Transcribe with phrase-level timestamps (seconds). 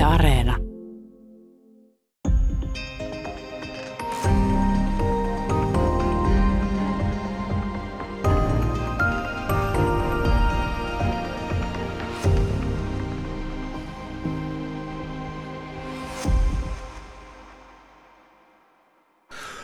[0.00, 0.56] Yle Areena.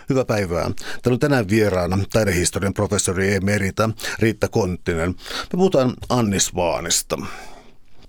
[0.09, 0.71] Hyvää päivää.
[1.03, 5.11] Täällä on tänään vieraana taidehistorian professori emerita Riitta Konttinen.
[5.11, 7.17] Me puhutaan Annis Vaanista.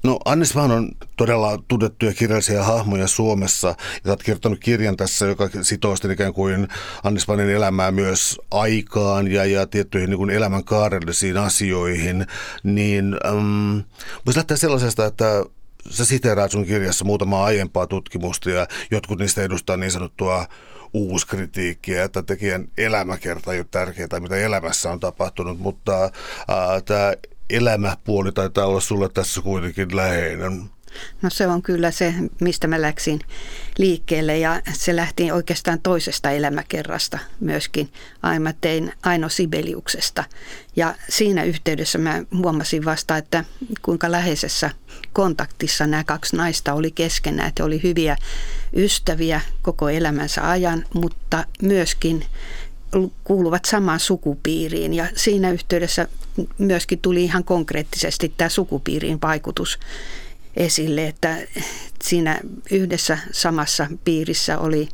[0.07, 3.67] No Annis Vaan on todella tunnettuja kirjallisia hahmoja Suomessa.
[3.67, 6.67] Ja olet kirjoittanut kirjan tässä, joka sitoo ikään kuin
[7.03, 12.25] Annis Vaanin elämää myös aikaan ja, ja tiettyihin niin kuin elämän kaarellisiin asioihin.
[12.63, 13.79] Niin ähm,
[14.25, 15.43] voisi lähteä sellaisesta, että
[15.89, 20.45] sä siteeraat sun kirjassa muutamaa aiempaa tutkimusta ja jotkut niistä edustaa niin sanottua
[20.93, 26.11] uuskritiikkiä, että tekijän elämäkerta ei ole tärkeää, mitä elämässä on tapahtunut, mutta äh,
[26.85, 27.13] tämä
[27.49, 30.69] elämäpuoli taitaa olla sulle tässä kuitenkin läheinen.
[31.21, 33.19] No se on kyllä se, mistä mä läksin
[33.77, 37.89] liikkeelle ja se lähti oikeastaan toisesta elämäkerrasta myöskin.
[38.39, 40.23] Mä tein Aino Sibeliuksesta
[40.75, 43.43] ja siinä yhteydessä mä huomasin vasta, että
[43.81, 44.69] kuinka läheisessä
[45.13, 47.49] kontaktissa nämä kaksi naista oli keskenään.
[47.49, 48.15] Että oli hyviä
[48.75, 52.25] ystäviä koko elämänsä ajan, mutta myöskin
[53.23, 56.07] kuuluvat samaan sukupiiriin ja siinä yhteydessä
[56.57, 59.79] myöskin tuli ihan konkreettisesti tämä sukupiirin vaikutus
[60.55, 61.37] esille, että
[62.03, 62.39] siinä
[62.71, 64.89] yhdessä samassa piirissä oli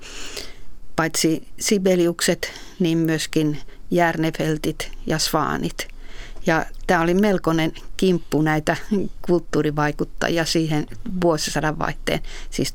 [0.96, 3.58] paitsi Sibeliukset, niin myöskin
[3.92, 5.88] Järnefeltit ja Svaanit.
[6.46, 8.78] Ja tämä oli melkoinen kimppu näitä
[9.22, 10.88] kulttuurivaikuttajia siihen
[11.22, 12.74] vuosisadan vaihteen, siis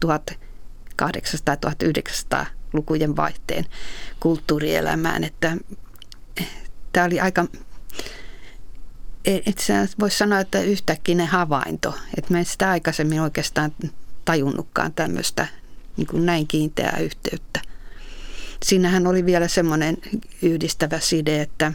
[1.02, 3.66] 1800-1900 lukujen vaihteen
[4.20, 5.56] kulttuurielämään, että
[6.92, 7.46] tämä oli aika
[9.46, 11.94] itse voisi sanoa, että yhtäkkiä havainto.
[12.18, 13.72] Että mä en sitä aikaisemmin oikeastaan
[14.24, 15.48] tajunnutkaan tämmöistä
[15.96, 17.60] niin kuin näin kiinteää yhteyttä.
[18.62, 19.96] Siinähän oli vielä semmoinen
[20.42, 21.72] yhdistävä side, että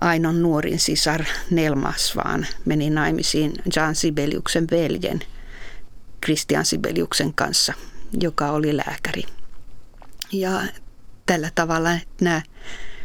[0.00, 5.20] Ainon nuorin sisar Nelmas vaan meni naimisiin Jan Sibeliuksen veljen
[6.24, 7.74] Christian Sibeliuksen kanssa,
[8.20, 9.22] joka oli lääkäri.
[10.32, 10.62] Ja
[11.26, 12.42] tällä tavalla nämä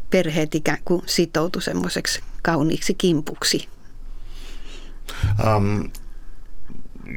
[0.10, 3.68] perheet ikään kuin sitoutu semmoiseksi kauniiksi kimpuksi.
[5.56, 5.92] Um,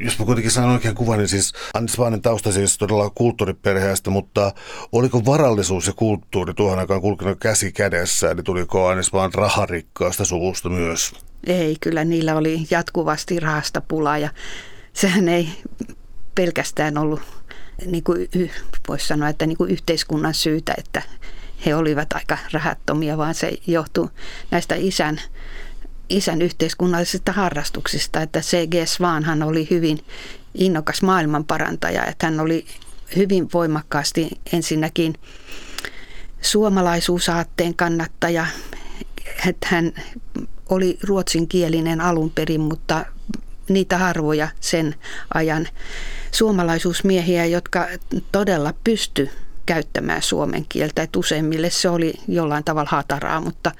[0.00, 4.52] jos mä kuitenkin sanon oikein kuvan, niin siis Annis Vaanen tausta siis todella kulttuuriperheestä, mutta
[4.92, 10.68] oliko varallisuus ja kulttuuri tuohon aikaan kulkenut käsi kädessä, eli tuliko Annis vaan raharikkaasta suvusta
[10.68, 11.12] myös?
[11.46, 14.30] Ei, kyllä niillä oli jatkuvasti rahasta pulaa ja
[14.92, 15.48] sehän ei
[16.34, 17.20] pelkästään ollut,
[17.86, 18.28] niin kuin
[18.88, 21.02] voisi sanoa, että niin kuin yhteiskunnan syytä, että
[21.66, 24.08] he olivat aika rahattomia, vaan se johtui
[24.50, 25.20] näistä isän,
[26.08, 28.74] isän yhteiskunnallisista harrastuksista, että C.G.
[28.86, 29.98] Svanhan oli hyvin
[30.54, 32.66] innokas maailmanparantaja, että hän oli
[33.16, 35.14] hyvin voimakkaasti ensinnäkin
[36.40, 38.46] suomalaisuusaatteen kannattaja,
[39.46, 39.92] että hän
[40.68, 43.04] oli ruotsinkielinen alun perin, mutta
[43.68, 44.94] niitä harvoja sen
[45.34, 45.68] ajan
[46.32, 47.88] suomalaisuusmiehiä, jotka
[48.32, 49.30] todella pysty
[49.66, 51.02] käyttämään suomen kieltä.
[51.02, 53.72] Että useimmille se oli jollain tavalla hataraa, mutta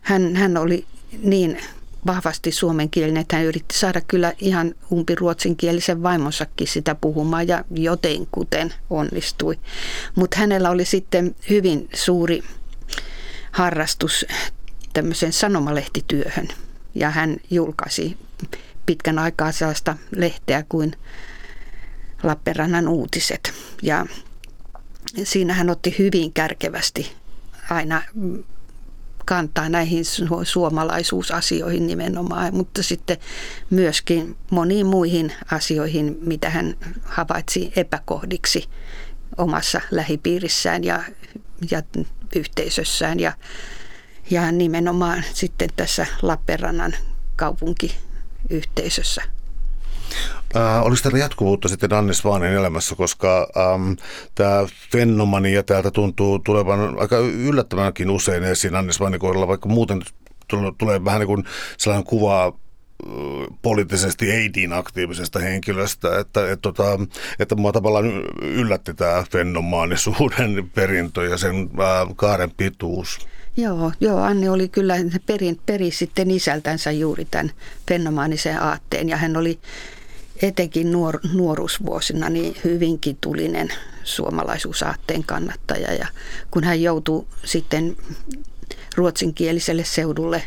[0.00, 0.86] hän, hän oli
[1.22, 1.58] niin
[2.06, 8.74] vahvasti suomenkielinen, että hän yritti saada kyllä ihan umpi ruotsinkielisen vaimonsakin sitä puhumaan ja jotenkuten
[8.90, 9.58] onnistui.
[10.14, 12.42] Mutta hänellä oli sitten hyvin suuri
[13.52, 14.26] harrastus
[14.92, 16.48] tämmöiseen sanomalehtityöhön
[16.94, 18.16] ja hän julkaisi
[18.90, 20.92] pitkän aikaa sellaista lehteä kuin
[22.22, 23.52] Lappeenrannan uutiset.
[23.82, 24.06] Ja
[25.24, 27.12] siinä hän otti hyvin kärkevästi
[27.70, 28.02] aina
[29.24, 30.04] kantaa näihin
[30.42, 33.16] suomalaisuusasioihin nimenomaan, mutta sitten
[33.70, 38.68] myöskin moniin muihin asioihin, mitä hän havaitsi epäkohdiksi
[39.38, 41.02] omassa lähipiirissään ja,
[41.70, 41.82] ja
[42.36, 43.32] yhteisössään ja,
[44.30, 46.94] ja nimenomaan sitten tässä Lappeenrannan
[48.50, 49.22] kaupunkiyhteisössä.
[50.56, 53.92] Äh, oliko täällä jatkuvuutta sitten Annis Vaanin elämässä, koska ähm,
[54.34, 60.02] tämä fenomania täältä tuntuu tulevan aika yllättävänkin usein esiin Annis Vaanin kohdalla, vaikka muuten
[60.78, 61.44] tulee vähän niin kuin
[61.78, 62.52] sellainen kuva äh,
[63.62, 66.84] poliittisesti ei niin aktiivisesta henkilöstä, että, että, että,
[67.38, 68.06] että mua tavallaan
[68.42, 73.18] yllätti tämä fenomaanisuuden perintö ja sen äh, kaaren pituus.
[73.60, 74.94] Joo, joo, Anni oli kyllä
[75.26, 77.50] perin, peri sitten isältänsä juuri tämän
[77.88, 79.58] fenomaanisen aatteen ja hän oli
[80.42, 83.68] etenkin nuor, nuoruusvuosina niin hyvinkin tulinen
[84.04, 85.94] suomalaisuusaatteen kannattaja.
[85.94, 86.06] Ja
[86.50, 87.96] kun hän joutui sitten
[88.96, 90.42] ruotsinkieliselle seudulle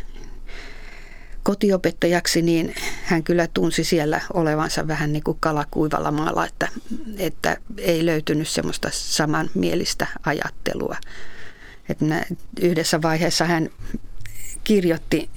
[1.44, 6.68] kotiopettajaksi, niin hän kyllä tunsi siellä olevansa vähän niin kuin kalakuivalla maalla, että,
[7.18, 10.95] että ei löytynyt semmoista samanmielistä ajattelua.
[11.93, 12.25] Että
[12.61, 13.69] yhdessä vaiheessa hän
[14.63, 15.29] kirjoitti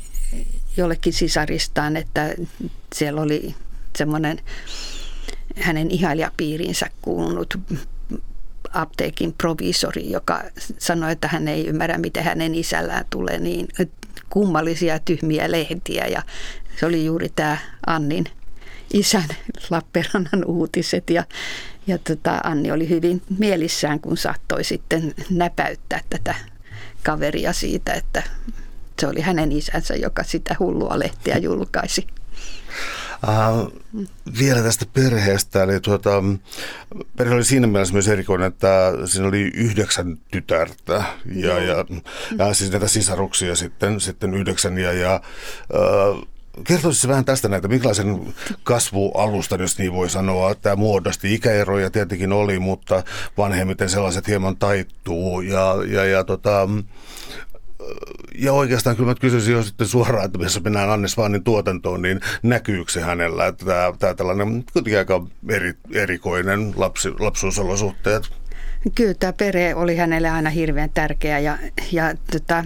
[0.76, 2.34] jollekin sisaristaan, että
[2.94, 3.54] siellä oli
[3.98, 4.40] semmoinen
[5.56, 7.58] hänen ihailijapiiriinsä kuulunut
[8.72, 10.42] apteekin provisori, joka
[10.78, 13.68] sanoi, että hän ei ymmärrä, miten hänen isällään tulee niin
[14.30, 16.06] kummallisia tyhmiä lehtiä.
[16.06, 16.22] Ja
[16.80, 18.24] se oli juuri tämä Annin
[18.92, 19.28] isän
[19.70, 21.24] Lappeenrannan uutiset ja,
[21.86, 26.34] ja tota, Anni oli hyvin mielissään, kun saattoi sitten näpäyttää tätä
[27.02, 28.22] kaveria siitä, että
[29.00, 32.06] se oli hänen isänsä, joka sitä hullua lehtiä julkaisi.
[33.28, 33.72] Uh,
[34.38, 36.10] vielä tästä perheestä, eli tuota,
[37.16, 41.04] perhe oli siinä mielessä myös erikoinen, että siinä oli yhdeksän tytärtä
[41.34, 41.84] ja, ja,
[42.38, 45.20] ja siis näitä sisaruksia sitten, sitten yhdeksän ja, ja
[45.74, 46.28] uh,
[46.64, 51.34] Kertoisi vähän tästä näitä, minkälaisen kasvualustan, jos niin voi sanoa, tämä muodosti.
[51.34, 53.02] Ikäeroja tietenkin oli, mutta
[53.38, 55.40] vanhemmiten sellaiset hieman taittuu.
[55.40, 56.68] Ja, ja, ja tota,
[58.34, 62.20] ja oikeastaan kyllä mä kysyisin jo sitten suoraan, että jos mennään Annes Vannin tuotantoon, niin
[62.42, 68.22] näkyykö se hänellä, että tämä, tämä tällainen kuitenkin aika eri, erikoinen lapsi, lapsuusolosuhteet?
[68.94, 71.58] Kyllä tämä perhe oli hänelle aina hirveän tärkeä ja,
[71.92, 72.64] ja tota,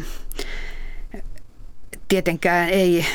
[2.09, 3.07] tietenkään ei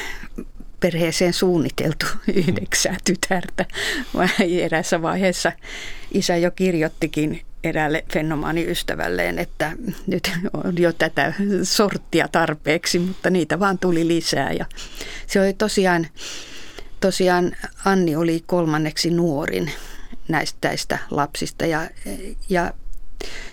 [0.80, 3.66] perheeseen suunniteltu yhdeksää tytärtä,
[4.62, 5.52] erässä vaiheessa
[6.14, 9.72] isä jo kirjoittikin eräälle fenomaaniystävälleen, että
[10.08, 11.34] nyt on jo tätä
[11.64, 14.52] sorttia tarpeeksi, mutta niitä vaan tuli lisää.
[14.52, 14.66] Ja
[15.28, 16.08] se oli tosiaan,
[17.00, 17.56] tosiaan
[17.86, 19.72] Anni oli kolmanneksi nuorin
[20.28, 21.90] näistä lapsista ja,
[22.50, 22.74] ja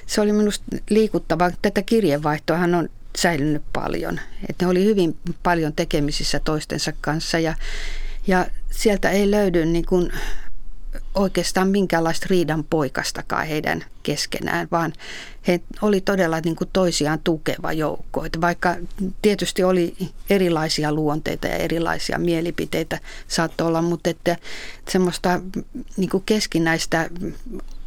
[0.07, 1.51] se oli minusta liikuttava.
[1.63, 2.89] Tätä kirjeenvaihtoahan on
[3.19, 4.21] säilynyt paljon.
[4.49, 7.55] Että ne oli hyvin paljon tekemisissä toistensa kanssa ja,
[8.27, 10.13] ja sieltä ei löydy niin kuin
[11.15, 14.93] oikeastaan minkäänlaista riidan poikastakaan heidän keskenään, vaan
[15.47, 18.25] he oli todella niin kuin toisiaan tukeva joukko.
[18.25, 18.77] Että vaikka
[19.23, 19.95] tietysti oli
[20.31, 22.99] erilaisia luonteita ja erilaisia mielipiteitä
[23.29, 24.37] saattoi olla, mutta että
[24.89, 25.41] semmoista
[25.97, 27.11] niin kuin keskinäistä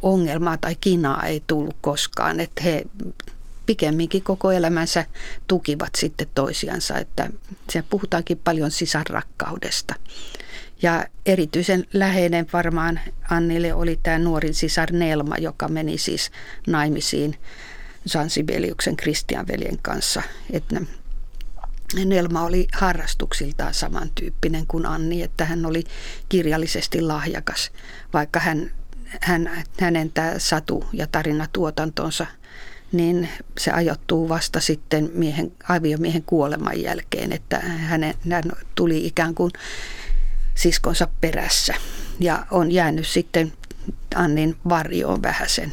[0.02, 2.40] ongelmaa tai kinaa ei tullut koskaan.
[2.40, 2.84] Että he
[3.66, 5.06] pikemminkin koko elämänsä
[5.46, 7.30] tukivat sitten toisiansa, että
[7.70, 9.94] se puhutaankin paljon sisarrakkaudesta.
[10.82, 16.30] Ja erityisen läheinen varmaan Annille oli tämä nuorin sisar Nelma, joka meni siis
[16.66, 17.34] naimisiin
[18.06, 20.22] Sansibeliuksen Kristianveljen kanssa.
[20.50, 20.80] Että
[22.04, 25.84] Nelma oli harrastuksiltaan samantyyppinen kuin Anni, että hän oli
[26.28, 27.70] kirjallisesti lahjakas,
[28.12, 28.70] vaikka hän,
[29.20, 32.26] hän, hänen tämä satu- ja tarinatuotantonsa
[32.92, 33.28] niin
[33.58, 38.44] se ajoittuu vasta sitten miehen, aviomiehen kuoleman jälkeen, että hänen, hän
[38.74, 39.50] tuli ikään kuin
[40.54, 41.74] siskonsa perässä
[42.20, 43.52] ja on jäänyt sitten
[44.14, 45.72] Annin varjoon vähäsen.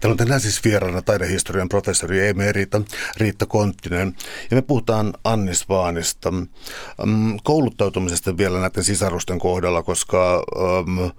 [0.00, 2.82] Täällä on tänään siis vieraana taidehistorian professori emerita
[3.16, 4.16] Riitta Konttinen.
[4.50, 6.30] Ja me puhutaan Annis Vaanista.
[6.30, 11.10] Mm, kouluttautumisesta vielä näiden sisarusten kohdalla, koska um,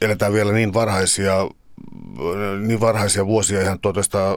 [0.00, 1.48] eletään vielä niin varhaisia,
[2.66, 4.36] niin varhaisia vuosia ihan tuosta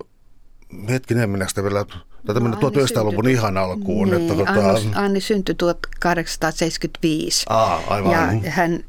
[0.90, 1.86] hetkinen, mennäänkö vielä
[2.26, 4.10] Tätä mennä 1900-luvun ihan alkuun.
[4.10, 4.70] Niin, että, tota...
[4.70, 7.46] Anni, Anni syntyi 1875.
[7.50, 8.44] Aa, aivan.
[8.44, 8.84] Ja hän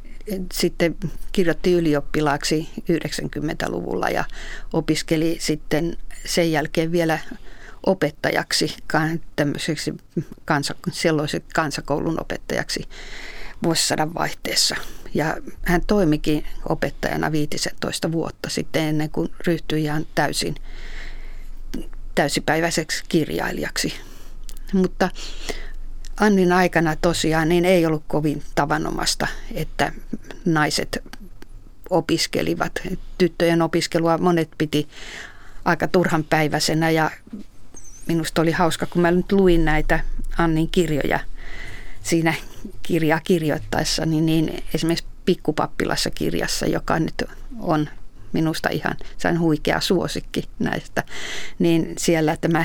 [0.52, 0.96] sitten
[1.32, 4.24] kirjoitti ylioppilaaksi 90-luvulla ja
[4.72, 7.18] opiskeli sitten sen jälkeen vielä
[7.86, 8.76] opettajaksi,
[9.36, 9.94] tämmöiseksi
[10.44, 10.74] kansa,
[11.54, 12.88] kansakoulun opettajaksi
[13.62, 14.76] vuosisadan vaihteessa.
[15.14, 20.54] Ja hän toimikin opettajana 15 vuotta sitten ennen kuin ryhtyi ihan täysin
[22.14, 23.92] täysipäiväiseksi kirjailijaksi.
[24.72, 25.08] Mutta
[26.20, 29.92] Annin aikana tosiaan niin ei ollut kovin tavanomasta, että
[30.44, 31.02] naiset
[31.90, 32.72] opiskelivat.
[33.18, 34.88] Tyttöjen opiskelua monet piti
[35.64, 37.10] aika turhan päiväisenä ja
[38.06, 40.00] minusta oli hauska, kun mä nyt luin näitä
[40.38, 41.20] Annin kirjoja
[42.02, 42.34] siinä
[42.82, 47.22] kirjaa kirjoittaessa, niin, niin esimerkiksi Pikkupappilassa kirjassa, joka nyt
[47.60, 47.88] on
[48.32, 51.04] minusta ihan sen huikea suosikki näistä,
[51.58, 52.64] niin siellä tämä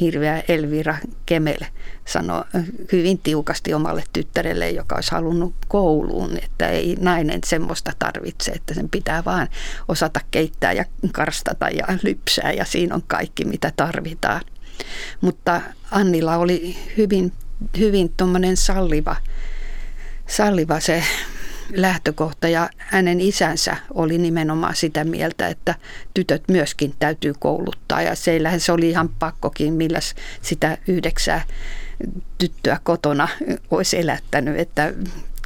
[0.00, 1.60] hirveä Elvira Kemel
[2.04, 2.44] sanoi
[2.92, 8.88] hyvin tiukasti omalle tyttärelle, joka olisi halunnut kouluun, että ei nainen semmoista tarvitse, että sen
[8.88, 9.48] pitää vaan
[9.88, 14.40] osata keittää ja karstata ja lypsää ja siinä on kaikki mitä tarvitaan.
[15.20, 17.32] Mutta Annilla oli hyvin,
[17.78, 19.16] hyvin tuommoinen salliva,
[20.26, 21.04] salliva se
[21.72, 22.48] lähtökohta.
[22.48, 25.74] Ja hänen isänsä oli nimenomaan sitä mieltä, että
[26.14, 28.02] tytöt myöskin täytyy kouluttaa.
[28.02, 30.00] Ja seillähän se oli ihan pakkokin, millä
[30.42, 31.44] sitä yhdeksää
[32.38, 33.28] tyttöä kotona
[33.70, 34.94] olisi elättänyt, että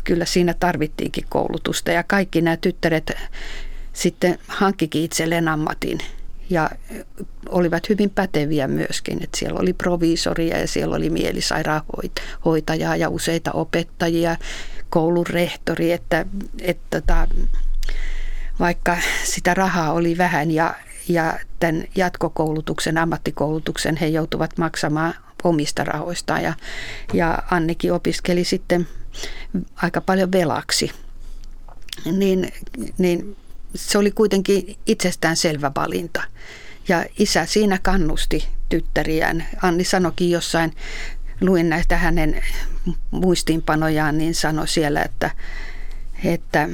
[0.04, 1.90] kyllä siinä tarvittiinkin koulutusta.
[1.90, 3.12] Ja kaikki nämä tyttäret
[3.92, 5.98] sitten hankkikin itselleen ammatin
[6.52, 6.70] ja
[7.48, 9.22] olivat hyvin päteviä myöskin.
[9.22, 14.36] Että siellä oli proviisoria ja siellä oli mielisairaanhoitajaa ja useita opettajia,
[14.90, 16.26] koulun rehtori, että,
[16.60, 17.26] että että
[18.60, 20.74] vaikka sitä rahaa oli vähän ja,
[21.08, 26.54] ja tämän jatkokoulutuksen, ammattikoulutuksen he joutuvat maksamaan omista rahoistaan ja,
[27.12, 28.88] ja Annikin opiskeli sitten
[29.76, 30.90] aika paljon velaksi.
[32.12, 32.52] Niin,
[32.98, 33.36] niin
[33.74, 36.22] se oli kuitenkin itsestään selvä valinta.
[36.88, 39.46] Ja isä siinä kannusti tyttäriään.
[39.62, 40.72] Anni sanokin jossain,
[41.40, 42.42] luin näitä hänen
[43.10, 45.30] muistiinpanojaan, niin sanoi siellä, että,
[46.24, 46.68] että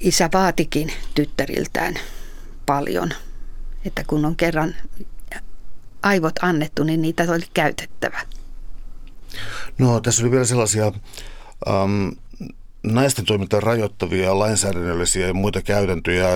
[0.00, 1.94] isä vaatikin tyttäriltään
[2.66, 3.12] paljon,
[3.84, 4.74] että kun on kerran
[6.02, 8.20] aivot annettu, niin niitä oli käytettävä.
[9.78, 10.92] No tässä oli vielä sellaisia
[12.82, 16.28] naisten toimintaa rajoittavia lainsäädännöllisiä ja muita käytäntöjä,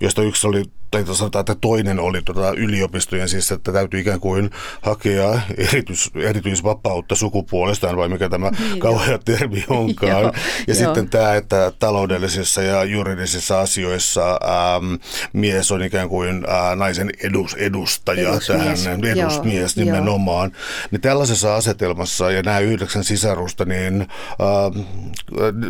[0.00, 0.64] joista yksi oli
[1.02, 4.50] tai sanotaan, että toinen oli tota yliopistojen siis, että täytyy ikään kuin
[4.82, 10.22] hakea erityis, erityisvapautta sukupuolestaan, vai mikä tämä niin, kauhea termi onkaan.
[10.22, 10.32] joo,
[10.66, 10.74] ja jo.
[10.74, 14.94] sitten tämä, että taloudellisissa ja juridisissa asioissa ähm,
[15.32, 20.50] mies on ikään kuin äh, naisen edus, edustaja, edusmies, tähän, edusmies joo, nimenomaan.
[20.50, 20.88] Joo.
[20.90, 24.08] Niin tällaisessa asetelmassa ja nämä yhdeksän sisarusta, niin, äh,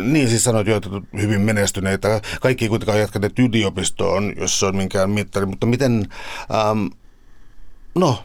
[0.03, 0.89] niin siis sanoit jo, että
[1.21, 2.21] hyvin menestyneitä.
[2.41, 6.07] Kaikki kuitenkaan jatkaneet yliopistoon, jos on minkään mittari, mutta miten...
[6.53, 6.87] Ähm,
[7.95, 8.23] No,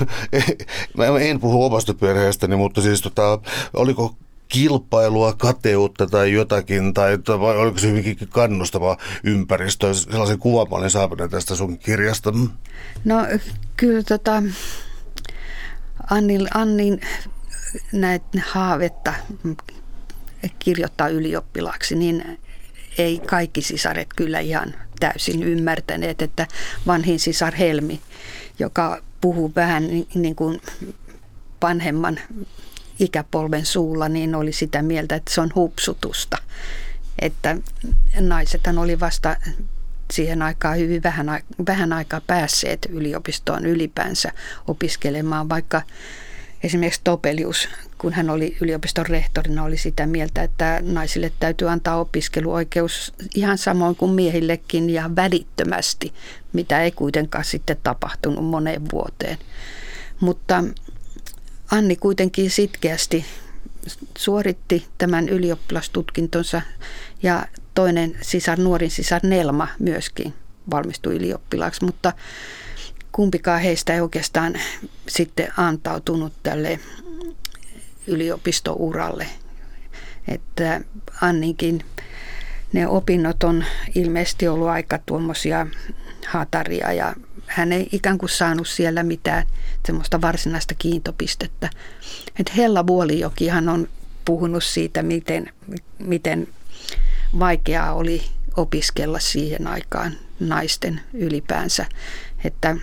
[1.20, 3.38] en puhu omasta perheestäni, mutta siis tota,
[3.74, 4.16] oliko
[4.48, 9.94] kilpailua, kateutta tai jotakin, tai vai oliko se hyvinkin kannustava ympäristö?
[9.94, 12.32] Sellaisen kuvan mä olin saapunut tästä sun kirjasta.
[13.04, 13.16] No
[13.76, 14.42] kyllä tota,
[16.10, 17.00] Annin, Annin
[17.92, 19.14] näet haavetta
[20.58, 22.38] kirjoittaa ylioppilaaksi, niin
[22.98, 26.46] ei kaikki sisaret kyllä ihan täysin ymmärtäneet, että
[26.86, 28.00] vanhin sisar Helmi,
[28.58, 30.60] joka puhuu vähän niin kuin
[31.62, 32.20] vanhemman
[32.98, 36.38] ikäpolven suulla, niin oli sitä mieltä, että se on hupsutusta.
[37.18, 37.56] Että
[38.20, 39.36] naisethan oli vasta
[40.12, 41.26] siihen aikaan hyvin vähän,
[41.66, 44.32] vähän aikaa päässeet yliopistoon ylipäänsä
[44.68, 45.82] opiskelemaan, vaikka
[46.62, 47.68] esimerkiksi Topelius
[48.02, 53.96] kun hän oli yliopiston rehtorina, oli sitä mieltä, että naisille täytyy antaa opiskeluoikeus ihan samoin
[53.96, 56.12] kuin miehillekin ja välittömästi,
[56.52, 59.38] mitä ei kuitenkaan sitten tapahtunut moneen vuoteen.
[60.20, 60.64] Mutta
[61.70, 63.24] Anni kuitenkin sitkeästi
[64.18, 66.62] suoritti tämän ylioppilastutkintonsa
[67.22, 70.34] ja toinen sisar, nuorin sisar Nelma myöskin
[70.70, 72.12] valmistui ylioppilaaksi, mutta
[73.12, 74.54] kumpikaan heistä ei oikeastaan
[75.08, 76.80] sitten antautunut tälle
[78.06, 79.26] yliopistouralle.
[80.28, 80.80] Että
[81.20, 81.84] Anninkin
[82.72, 83.64] ne opinnot on
[83.94, 85.66] ilmeisesti ollut aika tuommoisia
[86.26, 87.14] hataria ja
[87.46, 89.46] hän ei ikään kuin saanut siellä mitään
[89.86, 91.70] semmoista varsinaista kiintopistettä.
[92.40, 93.88] Et Hella Vuolijokihan on
[94.24, 95.52] puhunut siitä, miten,
[95.98, 96.48] miten
[97.38, 98.22] vaikeaa oli
[98.56, 101.86] opiskella siihen aikaan naisten ylipäänsä,
[102.44, 102.76] että,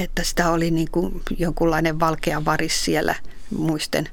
[0.00, 3.14] että sitä oli niin kuin jonkunlainen valkea varis siellä–
[3.58, 4.08] muisten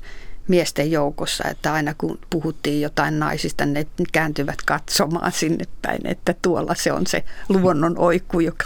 [0.48, 6.76] miesten joukossa, että aina kun puhuttiin jotain naisista, ne kääntyvät katsomaan sinne päin, että tuolla
[6.76, 8.66] se on se luonnon oikku, joka,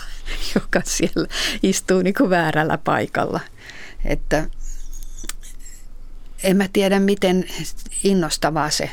[0.55, 1.27] joka siellä
[1.63, 3.39] istuu niin kuin väärällä paikalla.
[4.05, 4.49] Että
[6.43, 7.45] en mä tiedä, miten
[8.03, 8.89] innostavaa se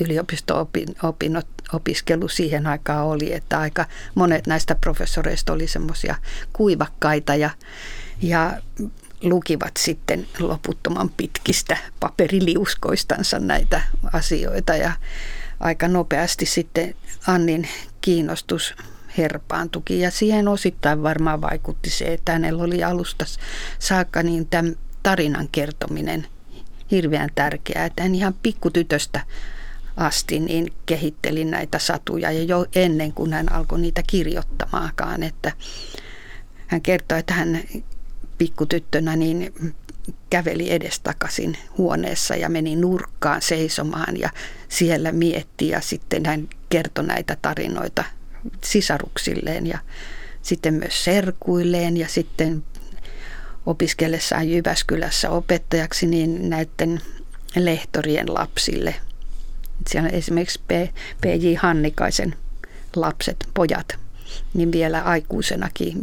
[0.00, 6.14] yliopisto-opinnot opiskelu siihen aikaan oli, että aika monet näistä professoreista oli semmoisia
[6.52, 7.50] kuivakkaita ja,
[8.22, 8.62] ja
[9.22, 13.80] lukivat sitten loputtoman pitkistä paperiliuskoistansa näitä
[14.12, 14.76] asioita.
[14.76, 14.92] Ja
[15.60, 16.94] aika nopeasti sitten
[17.26, 17.68] Annin
[18.00, 18.74] kiinnostus
[19.18, 23.24] herpaantuki ja siihen osittain varmaan vaikutti se, että hänellä oli alusta
[23.78, 26.26] saakka niin tämän tarinan kertominen
[26.90, 29.20] hirveän tärkeää, että hän ihan pikkutytöstä
[29.96, 35.52] asti niin kehitteli näitä satuja ja jo ennen kuin hän alkoi niitä kirjoittamaakaan, että
[36.66, 37.60] hän kertoi, että hän
[38.38, 39.54] pikkutyttönä niin
[40.30, 44.30] käveli edestakaisin huoneessa ja meni nurkkaan seisomaan ja
[44.68, 48.04] siellä mietti ja sitten hän kertoi näitä tarinoita
[48.64, 49.78] sisaruksilleen ja
[50.42, 52.64] sitten myös serkuilleen ja sitten
[53.66, 57.00] opiskellessaan Jyväskylässä opettajaksi niin näiden
[57.56, 58.94] lehtorien lapsille.
[59.86, 60.60] Siellä esimerkiksi
[61.20, 61.54] P.J.
[61.58, 62.34] Hannikaisen
[62.96, 63.98] lapset, pojat,
[64.54, 65.98] niin vielä aikuisenakin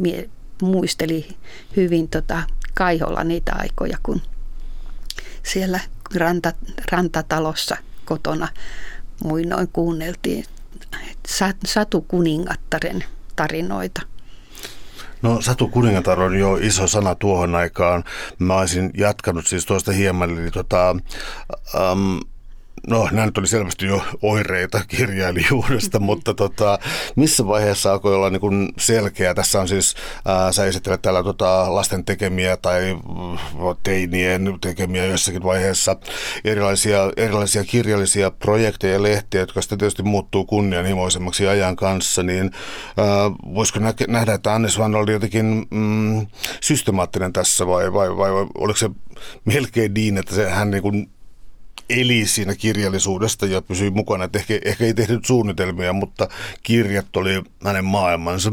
[0.61, 1.27] muisteli
[1.75, 4.21] hyvin tota Kaiholla niitä aikoja, kun
[5.43, 5.79] siellä
[6.15, 6.53] ranta,
[6.91, 8.47] rantatalossa kotona
[9.23, 10.45] muinoin kuunneltiin
[11.65, 13.03] Satu Kuningattaren
[13.35, 14.01] tarinoita.
[15.21, 18.03] No Satu Kuningatar on jo iso sana tuohon aikaan.
[18.39, 20.95] Mä olisin jatkanut siis tuosta hieman, eli tota,
[21.91, 22.19] um,
[22.87, 26.79] No, nämä nyt oli selvästi jo oireita kirjailijuudesta, mutta tota,
[27.15, 29.33] missä vaiheessa alkoi olla niin selkeä?
[29.33, 29.95] Tässä on siis,
[30.25, 33.37] ää, sä esittelet täällä tota, lasten tekemiä tai mm,
[33.83, 35.95] teinien tekemiä jossakin vaiheessa
[36.45, 42.51] erilaisia, erilaisia kirjallisia projekteja ja lehtiä, jotka sitten tietysti muuttuu kunnianhimoisemmaksi ajan kanssa, niin
[42.97, 46.27] ää, voisiko nä- nähdä, että Annes Van oli jotenkin mm,
[46.61, 48.89] systemaattinen tässä vai, vai, vai, vai oliko se
[49.45, 51.09] melkein niin, että se, hän niin kuin
[51.99, 54.23] eli siinä kirjallisuudesta ja pysyi mukana.
[54.23, 56.27] Että ehkä, ehkä ei tehnyt suunnitelmia, mutta
[56.63, 58.51] kirjat oli hänen maailmansa.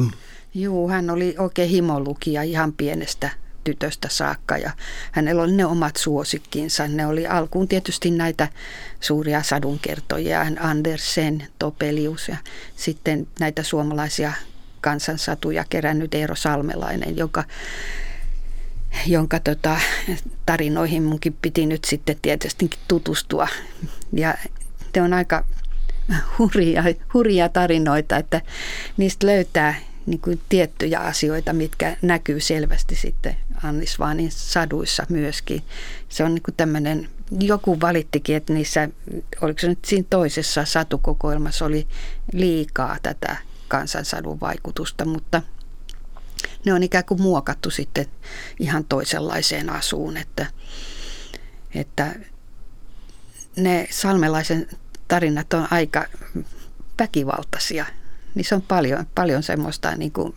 [0.54, 3.30] Joo, hän oli oikein himolukija ihan pienestä
[3.64, 4.70] tytöstä saakka ja
[5.12, 6.88] hänellä oli ne omat suosikkinsa.
[6.88, 8.48] Ne oli alkuun tietysti näitä
[9.00, 12.36] suuria sadunkertoja, Andersen, Topelius ja
[12.76, 14.32] sitten näitä suomalaisia
[14.80, 17.44] kansansatuja kerännyt Eero Salmelainen, joka
[19.06, 19.80] jonka tota,
[20.46, 23.48] tarinoihin munkin piti nyt sitten tietysti tutustua.
[24.12, 24.34] Ja
[24.96, 25.44] ne on aika
[26.38, 28.40] hurja, hurja tarinoita, että
[28.96, 29.74] niistä löytää
[30.06, 35.62] niin kuin tiettyjä asioita, mitkä näkyy selvästi sitten Annis Vaanin saduissa myöskin.
[36.08, 37.08] Se on niin kuin tämmöinen,
[37.40, 38.88] joku valittikin, että niissä,
[39.40, 41.86] oliko se nyt siinä toisessa satukokoelmassa oli
[42.32, 43.36] liikaa tätä
[43.68, 45.42] kansansadun vaikutusta, mutta–
[46.64, 48.06] ne on ikään kuin muokattu sitten
[48.60, 50.46] ihan toisenlaiseen asuun, että,
[51.74, 52.14] että
[53.56, 54.68] ne salmelaisen
[55.08, 56.04] tarinat on aika
[56.98, 57.86] väkivaltaisia.
[58.34, 60.34] Niissä on paljon, paljon semmoista, niin kuin,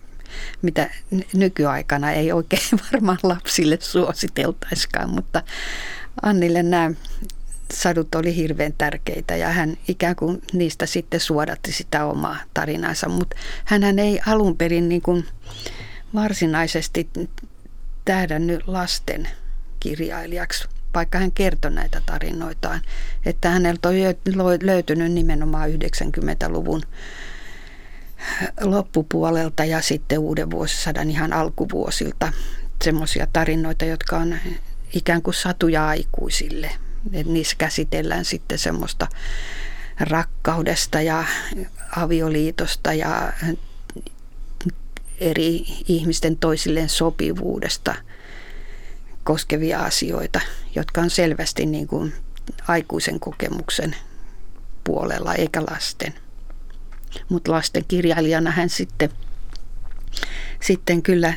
[0.62, 0.89] mitä
[1.34, 5.43] nykyaikana ei oikein varmaan lapsille suositeltaiskaan, mutta
[6.22, 6.91] Annille nämä
[7.74, 13.35] sadut oli hirveän tärkeitä ja hän ikään kuin niistä sitten suodatti sitä omaa tarinansa, mutta
[13.66, 15.25] hän ei alun perin niin kuin,
[16.13, 17.09] varsinaisesti
[18.05, 19.27] tähdännyt lasten
[19.79, 22.81] kirjailijaksi, vaikka hän kertoi näitä tarinoitaan.
[23.25, 23.95] Että häneltä on
[24.61, 26.81] löytynyt nimenomaan 90-luvun
[28.61, 32.33] loppupuolelta ja sitten uuden vuosisadan ihan alkuvuosilta
[32.83, 34.35] semmoisia tarinoita, jotka on
[34.93, 36.71] ikään kuin satuja aikuisille.
[37.13, 39.07] Et niissä käsitellään sitten semmoista
[40.00, 41.25] rakkaudesta ja
[41.95, 43.33] avioliitosta ja
[45.22, 47.96] eri ihmisten toisilleen sopivuudesta
[49.24, 50.42] koskevia asioita,
[50.75, 52.14] jotka on selvästi niin kuin
[52.68, 53.96] aikuisen kokemuksen
[54.84, 56.14] puolella eikä lasten.
[57.29, 59.10] Mutta lasten kirjailijana hän sitten,
[60.62, 61.34] sitten kyllä,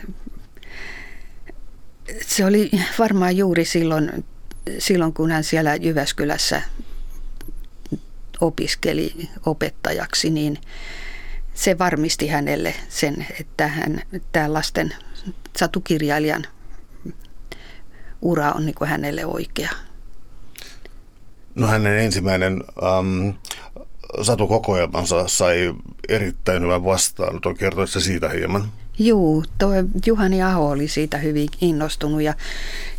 [2.27, 4.25] se oli varmaan juuri silloin,
[4.79, 6.62] silloin kun hän siellä Jyväskylässä
[8.40, 10.59] opiskeli opettajaksi, niin
[11.55, 14.95] se varmisti hänelle sen, että hän, tämä lasten
[15.57, 16.47] satukirjailijan
[18.23, 19.71] ura on niin kuin hänelle oikea.
[21.55, 22.64] No hänen ensimmäinen
[22.99, 23.35] um,
[24.23, 25.75] satukokoelmansa sai
[26.09, 27.57] erittäin hyvän vastaanoton.
[27.57, 28.73] Kertoisitko siitä hieman?
[28.99, 29.71] Joo, tuo
[30.07, 32.35] Juhani Aho oli siitä hyvin innostunut ja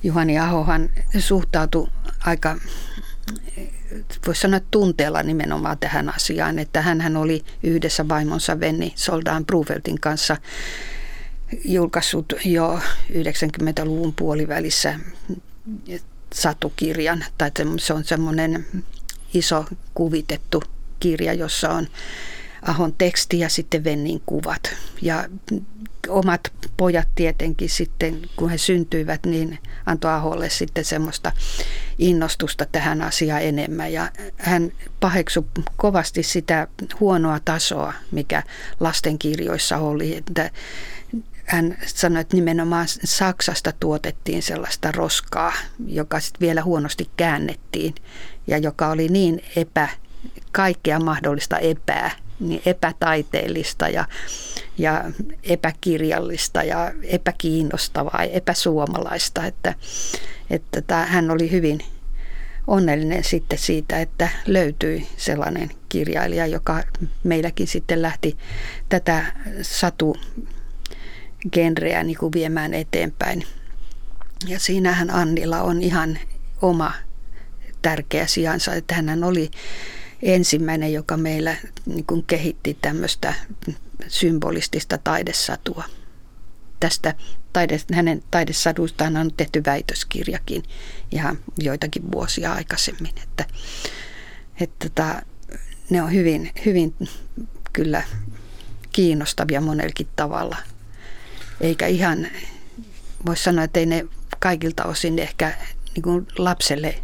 [0.03, 0.89] Juhani Ahohan
[1.19, 1.87] suhtautui
[2.25, 2.55] aika
[4.27, 10.37] voisi sanoa tunteella nimenomaan tähän asiaan, että hän oli yhdessä vaimonsa Venni Soldaan Bruveltin kanssa
[11.65, 12.79] julkaissut jo
[13.11, 14.99] 90-luvun puolivälissä
[16.33, 18.65] satukirjan, tai se on semmoinen
[19.33, 20.63] iso kuvitettu
[20.99, 21.87] kirja, jossa on
[22.61, 24.73] Ahon teksti ja sitten Vennin kuvat.
[25.01, 25.25] Ja
[26.07, 26.41] omat
[26.77, 31.31] pojat tietenkin sitten, kun he syntyivät, niin antoi Aholle sitten semmoista
[31.97, 33.93] innostusta tähän asiaan enemmän.
[33.93, 35.45] Ja hän paheksui
[35.77, 36.67] kovasti sitä
[36.99, 38.43] huonoa tasoa, mikä
[38.79, 40.15] lastenkirjoissa oli.
[40.15, 40.51] Että
[41.45, 45.53] hän sanoi, että nimenomaan Saksasta tuotettiin sellaista roskaa,
[45.87, 47.95] joka sitten vielä huonosti käännettiin
[48.47, 49.89] ja joka oli niin epä,
[50.51, 54.05] kaikkea mahdollista epää niin epätaiteellista ja,
[54.77, 55.03] ja
[55.43, 59.45] epäkirjallista ja epäkiinnostavaa ja epäsuomalaista.
[59.45, 59.73] Että,
[60.49, 61.79] että tämä, hän oli hyvin
[62.67, 66.83] onnellinen sitten siitä, että löytyi sellainen kirjailija, joka
[67.23, 68.37] meilläkin sitten lähti
[68.89, 69.25] tätä
[69.61, 70.17] satu
[71.51, 73.43] genreä niin kuin viemään eteenpäin.
[74.47, 76.19] Ja siinähän Annilla on ihan
[76.61, 76.91] oma
[77.81, 79.51] tärkeä sijansa, että hän oli
[80.23, 83.33] ensimmäinen, joka meillä niin kuin kehitti tämmöistä
[84.07, 85.83] symbolistista taidesatua.
[86.79, 87.15] tästä
[87.53, 90.63] taide, hänen taidesaduistaan on tehty väitöskirjakin
[91.11, 93.13] ihan joitakin vuosia aikaisemmin.
[93.23, 93.45] Että,
[94.61, 95.21] että tota,
[95.89, 96.95] ne on hyvin, hyvin
[97.73, 98.03] kyllä
[98.91, 100.57] kiinnostavia monelkin tavalla.
[101.61, 102.27] Eikä ihan,
[103.25, 104.05] voisi sanoa, että ei ne
[104.39, 105.57] kaikilta osin ehkä
[105.95, 106.99] niin kuin lapselle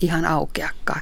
[0.00, 1.00] ihan aukeakaan.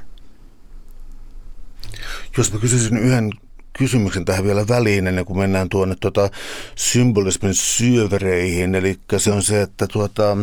[2.36, 3.30] Jos mä kysyisin yhden
[3.72, 6.30] kysymyksen tähän vielä väliin ennen kuin mennään tuonne tuota
[6.76, 8.74] symbolismin syövereihin.
[8.74, 10.36] Eli se on se, että tuota,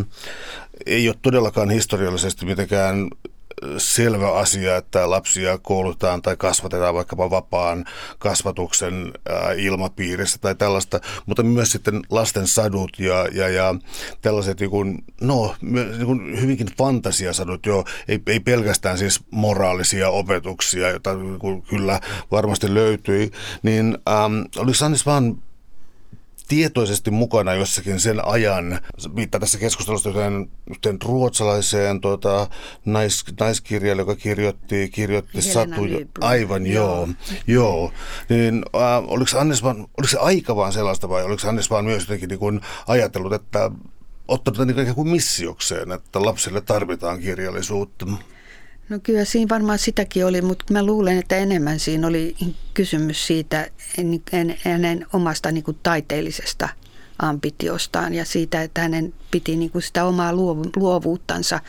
[0.85, 3.07] ei ole todellakaan historiallisesti mitenkään
[3.77, 7.85] selvä asia, että lapsia koulutetaan tai kasvatetaan vaikkapa vapaan
[8.19, 9.13] kasvatuksen
[9.57, 13.75] ilmapiirissä tai tällaista, mutta myös sitten lasten sadut ja, ja, ja
[14.21, 20.89] tällaiset niin kuin, no, niin kuin hyvinkin fantasiasadut jo, ei, ei pelkästään siis moraalisia opetuksia,
[20.89, 21.99] joita niin kyllä
[22.31, 23.31] varmasti löytyi,
[23.63, 25.37] niin ähm, oliko Sannis vaan
[26.47, 28.79] tietoisesti mukana jossakin sen ajan.
[29.15, 32.47] Viittaa tässä keskustelussa yhteen, yhteen ruotsalaiseen tuota,
[32.85, 36.05] nais, naiskirjailija, joka kirjoitti, kirjoitti satuja.
[36.21, 36.95] Aivan, joo.
[36.97, 37.07] joo.
[37.47, 37.91] joo.
[38.29, 42.03] Niin, äh, oliko, Annes vaan, oliko se aika vaan sellaista vai oliko Annes vaan myös
[42.03, 43.71] jotenkin niin kuin ajatellut, että
[44.27, 48.05] ottanut niin kuin missiokseen, että lapsille tarvitaan kirjallisuutta?
[48.89, 52.35] No kyllä siinä varmaan sitäkin oli, mutta mä luulen, että enemmän siinä oli
[52.73, 53.69] kysymys siitä
[54.63, 56.69] hänen omasta niin kuin taiteellisesta
[57.19, 60.33] ambitiostaan ja siitä, että hänen piti niin kuin sitä omaa
[60.75, 61.59] luovuuttansa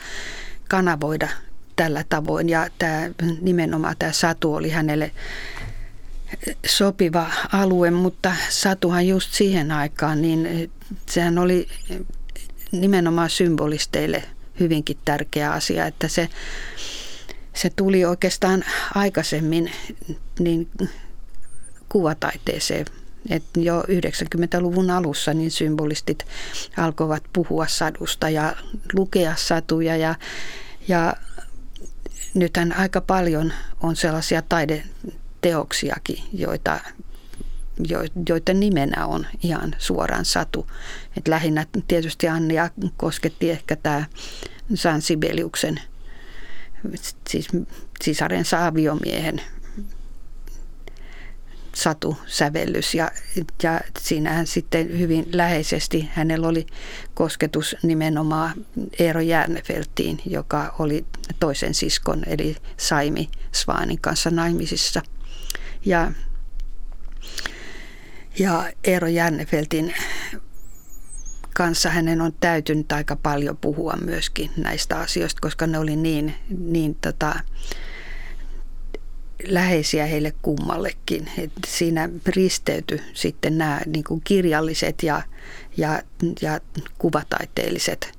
[0.67, 1.27] kanavoida
[1.75, 2.49] tällä tavoin.
[2.49, 3.09] Ja tämä,
[3.41, 5.11] nimenomaan tämä Satu oli hänelle
[6.65, 10.71] sopiva alue, mutta Satuhan just siihen aikaan, niin
[11.05, 11.67] sehän oli
[12.71, 14.23] nimenomaan symbolisteille
[14.59, 16.29] hyvinkin tärkeä asia, että se
[17.61, 18.63] se tuli oikeastaan
[18.95, 19.71] aikaisemmin
[20.39, 20.69] niin
[21.89, 22.85] kuvataiteeseen.
[23.29, 26.25] Et jo 90-luvun alussa niin symbolistit
[26.77, 28.55] alkoivat puhua sadusta ja
[28.93, 30.15] lukea satuja ja,
[30.87, 31.13] ja
[32.33, 36.79] nythän aika paljon on sellaisia taideteoksiakin, joita,
[38.29, 40.67] joiden nimenä on ihan suoraan satu.
[41.17, 44.05] Et lähinnä tietysti Annia kosketti ehkä tämä
[44.75, 45.79] San Sibeliuksen
[47.29, 47.47] siis
[48.01, 49.41] sisarensa aviomiehen
[51.75, 53.11] satusävellys ja,
[53.63, 56.67] ja siinähän sitten hyvin läheisesti hänellä oli
[57.13, 58.53] kosketus nimenomaan
[58.99, 61.05] Eero Järnefeltiin, joka oli
[61.39, 65.01] toisen siskon eli Saimi Svaanin kanssa naimisissa.
[65.85, 66.11] Ja,
[68.39, 69.93] ja Eero Järnefeltin
[71.59, 76.95] kanssa hänen on täytynyt aika paljon puhua myöskin näistä asioista, koska ne oli niin, niin
[76.95, 77.35] tota,
[79.43, 81.29] läheisiä heille kummallekin.
[81.37, 85.21] Et siinä risteytyi sitten nämä niin kuin kirjalliset ja,
[85.77, 86.01] ja,
[86.41, 86.59] ja
[86.97, 88.11] kuvataiteelliset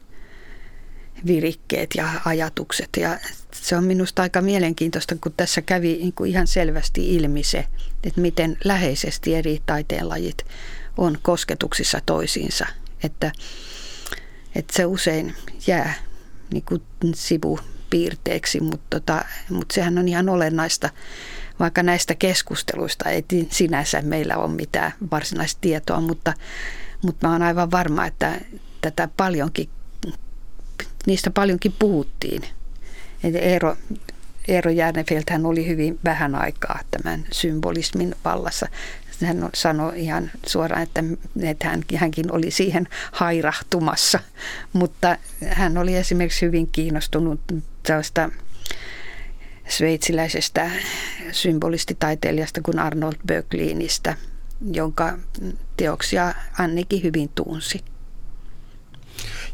[1.26, 2.88] virikkeet ja ajatukset.
[2.96, 3.18] Ja
[3.53, 7.66] se on minusta aika mielenkiintoista, kun tässä kävi niin kuin ihan selvästi ilmi se,
[8.05, 10.46] että miten läheisesti eri taiteenlajit
[10.98, 12.66] on kosketuksissa toisiinsa
[13.04, 13.32] että,
[14.54, 15.34] että se usein
[15.66, 15.94] jää
[16.52, 16.82] niin kuin
[17.14, 20.90] sivupiirteeksi, mutta, tota, mutta sehän on ihan olennaista,
[21.60, 26.34] vaikka näistä keskusteluista ei sinänsä meillä ole mitään varsinaista tietoa, mutta,
[27.02, 28.40] mutta mä olen aivan varma, että
[28.80, 29.68] tätä paljonkin,
[31.06, 32.42] niistä paljonkin puhuttiin.
[33.22, 33.76] Eero,
[34.48, 38.66] Eero Järnefeld hän oli hyvin vähän aikaa tämän symbolismin vallassa
[39.26, 41.04] hän sanoi ihan suoraan, että,
[41.42, 44.20] että hän, hänkin oli siihen hairahtumassa,
[44.72, 45.16] mutta
[45.48, 47.40] hän oli esimerkiksi hyvin kiinnostunut
[47.83, 48.30] tällaista
[49.68, 50.70] sveitsiläisestä
[51.33, 54.16] symbolistitaiteilijasta kuin Arnold Böcklinistä,
[54.72, 55.18] jonka
[55.76, 57.85] teoksia Annikin hyvin tunsi.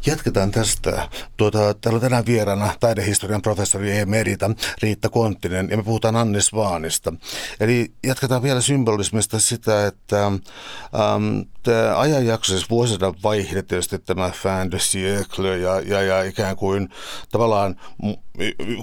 [0.05, 1.09] Jatketaan tästä.
[1.37, 7.13] Tuota, täällä on tänään vieraana taidehistorian professori Emerita Riitta Konttinen ja me puhutaan Annis Vaanista.
[7.59, 14.71] Eli jatketaan vielä symbolismista sitä, että ähm, tämä ajanjakso, siis vuosisadan vaihde tietysti tämä fin
[14.71, 16.89] de siècle ja, ja, ja ikään kuin
[17.31, 17.75] tavallaan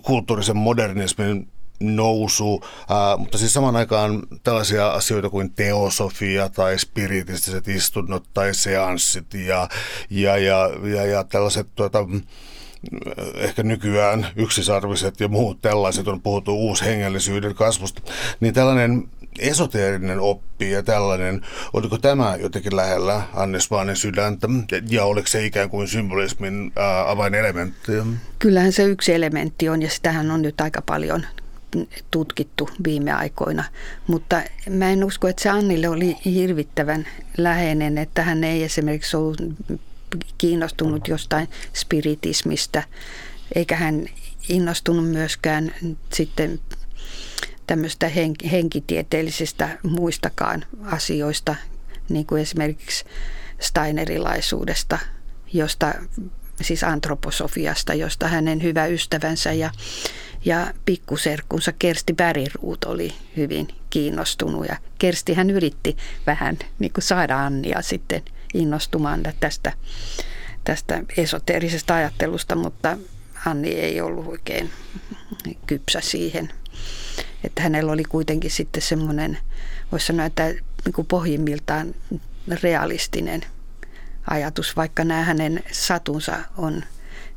[0.03, 2.65] kulttuurisen modernismin nousu,
[3.19, 9.69] mutta siis samaan aikaan tällaisia asioita kuin teosofia tai spiritistiset istunnot tai seanssit ja,
[10.11, 12.07] ja, ja, ja, ja tällaiset tuota,
[13.35, 18.03] ehkä nykyään yksisarviset ja muut tällaiset on puhuttu uushengellisyyden kasvusta,
[18.41, 19.09] niin tällainen
[19.39, 21.41] esoteerinen oppi ja tällainen,
[21.73, 24.49] oliko tämä jotenkin lähellä Annes Vaanen sydäntä
[24.89, 26.73] ja oliko se ikään kuin symbolismin
[27.07, 27.93] avainelementti?
[28.39, 31.27] Kyllähän se yksi elementti on ja sitähän on nyt aika paljon
[32.11, 33.65] tutkittu viime aikoina.
[34.07, 37.07] Mutta mä en usko, että se Annille oli hirvittävän
[37.39, 39.41] läheinen, että hän ei esimerkiksi ollut
[40.39, 42.83] kiinnostunut jostain spiritismistä,
[43.55, 44.07] eikä hän
[44.49, 45.75] innostunut myöskään
[46.13, 46.61] sitten
[47.67, 48.11] tämmöistä
[48.51, 51.55] henkitieteellisistä muistakaan asioista,
[52.09, 53.05] niin kuin esimerkiksi
[53.61, 54.99] Steinerilaisuudesta,
[55.53, 55.95] josta,
[56.61, 59.71] siis antroposofiasta, josta hänen hyvä ystävänsä ja,
[60.45, 64.67] ja pikkuserkkunsa Kersti Bäriruut oli hyvin kiinnostunut.
[64.67, 68.23] Ja Kersti hän yritti vähän niin kuin saada Annia sitten
[68.55, 69.73] innostumaan tästä,
[70.65, 72.99] tästä esoteerisesta ajattelusta, mutta
[73.47, 74.71] Anni ei ollut oikein
[75.67, 76.53] kypsä siihen.
[77.45, 79.39] Että hänellä oli kuitenkin sitten semmoinen,
[79.93, 80.45] voisi sanoa, että
[80.85, 81.95] niin kuin pohjimmiltaan
[82.63, 83.41] realistinen
[84.31, 86.85] ajatus, vaikka nämä hänen satunsa on,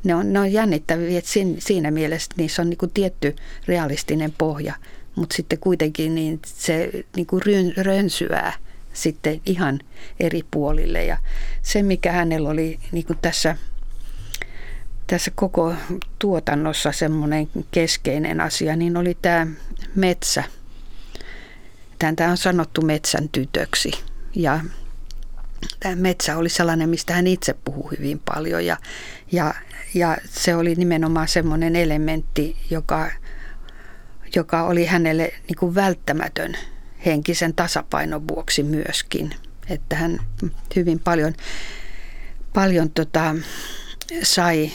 [0.04, 3.36] ne on, ne on jännittäviä, että siinä, siinä mielessä niissä on niin kuin tietty
[3.68, 4.74] realistinen pohja,
[5.14, 7.42] mutta sitten kuitenkin niin se niin kuin
[7.76, 8.52] rönsyää
[8.92, 9.80] sitten ihan
[10.20, 11.04] eri puolille.
[11.04, 11.18] Ja
[11.62, 13.56] se, mikä hänellä oli niin kuin tässä,
[15.06, 15.74] tässä koko
[16.18, 19.46] tuotannossa semmoinen keskeinen asia, niin oli tämä
[19.94, 20.44] metsä.
[21.98, 23.90] Tämä on sanottu metsän tytöksi.
[24.34, 24.60] Ja
[25.80, 28.76] tämä metsä oli sellainen, mistä hän itse puhui hyvin paljon ja,
[29.32, 29.54] ja,
[29.94, 33.10] ja se oli nimenomaan semmoinen elementti, joka,
[34.36, 36.54] joka oli hänelle niin kuin välttämätön
[37.06, 39.34] henkisen tasapainon vuoksi myöskin.
[39.68, 40.20] Että hän
[40.76, 41.34] hyvin paljon,
[42.54, 43.34] paljon tota,
[44.22, 44.70] sai,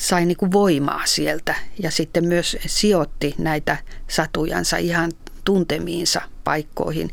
[0.00, 3.76] sai niin kuin voimaa sieltä ja sitten myös sijoitti näitä
[4.08, 5.12] satujansa ihan
[5.48, 7.10] tuntemiinsa paikkoihin,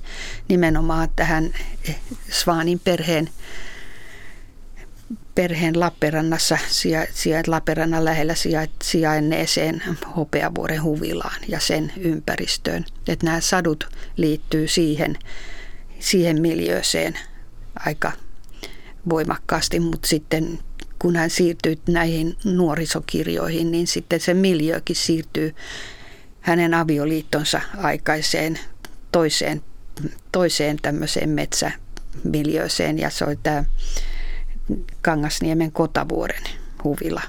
[0.48, 1.54] nimenomaan tähän
[2.30, 3.30] Svaanin perheen,
[5.36, 8.34] perheen Lappeenrannassa, sija, Lappeenrannan lähellä
[8.84, 9.84] sijainneeseen
[10.15, 12.86] Hopeavuoren huvilaan ja sen ympäristöön.
[13.08, 15.17] Että nämä sadut liittyy siihen,
[16.00, 17.19] siihen miljööseen
[17.76, 18.12] aika
[19.10, 20.60] voimakkaasti, mutta sitten
[21.00, 25.56] kun hän siirtyy näihin nuorisokirjoihin, niin sitten se miljöökin siirtyy
[26.45, 28.60] hänen avioliittonsa aikaiseen
[29.12, 29.63] toiseen,
[30.31, 33.63] toiseen tämmöiseen metsämiljööseen ja se oli tämä
[35.01, 36.43] Kangasniemen Kotavuoren
[36.84, 37.21] huvila.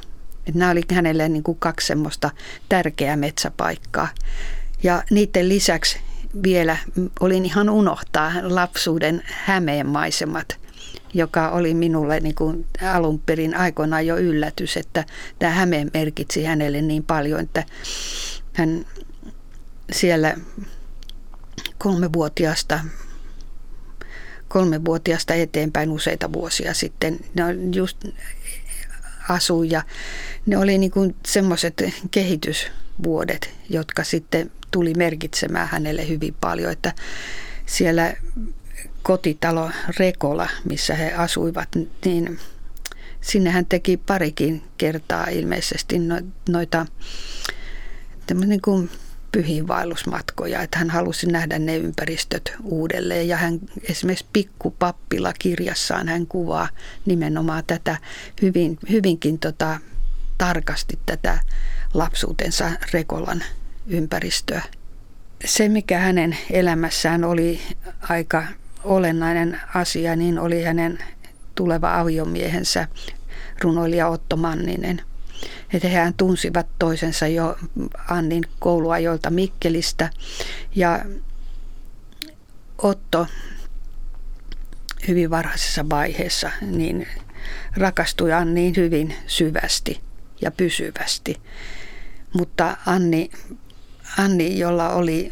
[0.46, 2.30] Et nämä oli hänelle niin kuin kaksi semmoista
[2.68, 4.08] tärkeää metsäpaikkaa.
[4.82, 6.00] Ja niiden lisäksi
[6.42, 6.76] vielä
[7.20, 10.58] olin ihan unohtaa lapsuuden Hämeen maisemat,
[11.14, 15.04] joka oli minulle niin kuin alun perin aikoinaan jo yllätys, että
[15.38, 17.64] tämä Hämeen merkitsi hänelle niin paljon, että
[18.56, 18.86] hän
[19.92, 20.34] siellä
[21.78, 22.80] kolmevuotiaasta
[24.48, 27.20] kolmevuotiaasta eteenpäin useita vuosia sitten.
[27.34, 27.42] Ne
[27.74, 28.04] just
[29.28, 29.82] asui ja
[30.46, 36.92] ne oli niin kuin semmoiset kehitysvuodet, jotka sitten tuli merkitsemään hänelle hyvin paljon, että
[37.66, 38.14] siellä
[39.02, 41.68] kotitalo Rekola, missä he asuivat,
[42.04, 42.38] niin
[43.20, 45.96] sinne hän teki parikin kertaa ilmeisesti
[46.48, 46.86] noita
[48.34, 48.90] niin kuin
[49.32, 53.28] pyhiinvaellusmatkoja, että hän halusi nähdä ne ympäristöt uudelleen.
[53.28, 56.68] Ja hän esimerkiksi Pikkupappila kirjassaan hän kuvaa
[57.06, 57.96] nimenomaan tätä
[58.42, 59.80] hyvin, hyvinkin tota,
[60.38, 61.38] tarkasti tätä
[61.94, 63.44] lapsuutensa Rekolan
[63.86, 64.62] ympäristöä.
[65.44, 67.60] Se, mikä hänen elämässään oli
[68.00, 68.44] aika
[68.84, 70.98] olennainen asia, niin oli hänen
[71.54, 72.88] tuleva aviomiehensä
[73.62, 75.02] runoilija Otto Manninen–
[75.72, 77.56] että hehän tunsivat toisensa jo
[78.08, 80.10] Annin kouluajoilta Mikkelistä.
[80.74, 81.04] Ja
[82.78, 83.26] Otto
[85.08, 87.06] hyvin varhaisessa vaiheessa niin
[87.76, 90.00] rakastui Anniin hyvin syvästi
[90.40, 91.40] ja pysyvästi.
[92.32, 93.30] Mutta Anni,
[94.18, 95.30] Anni jolla oli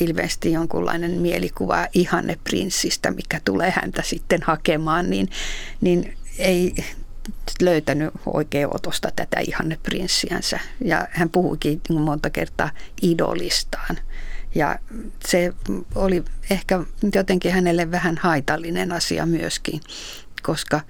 [0.00, 5.28] ilmeisesti jonkunlainen mielikuva ihanneprinssistä, mikä tulee häntä sitten hakemaan, niin,
[5.80, 6.74] niin ei
[7.60, 10.60] löytänyt oikein otosta tätä ihanneprinssiänsä.
[10.84, 12.70] Ja hän puhuikin niin monta kertaa
[13.02, 13.98] idolistaan.
[14.54, 14.78] Ja
[15.26, 15.52] se
[15.94, 16.80] oli ehkä
[17.14, 19.80] jotenkin hänelle vähän haitallinen asia myöskin,
[20.42, 20.80] koska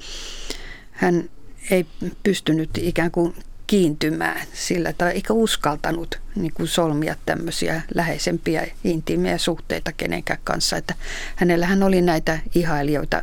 [0.90, 1.31] hän
[1.70, 1.87] ei
[2.23, 3.35] pystynyt ikään kuin
[3.66, 10.77] kiintymään sillä tai eikä uskaltanut niin kuin solmia tämmöisiä läheisempiä intiimejä suhteita kenenkään kanssa.
[10.77, 10.94] Että
[11.37, 13.23] hänellähän oli näitä ihailijoita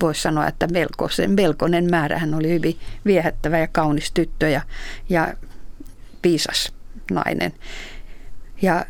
[0.00, 2.18] voisi sanoa, että melkoisen, melkoinen määrä.
[2.18, 4.60] Hän oli hyvin viehättävä ja kaunis tyttö ja,
[5.08, 5.34] ja
[6.24, 6.72] viisas
[7.10, 7.52] nainen.
[8.62, 8.86] Ja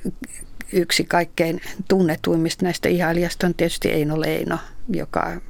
[0.72, 5.40] yksi kaikkein tunnetuimmista näistä ihailijasta on tietysti Eino Leino, joka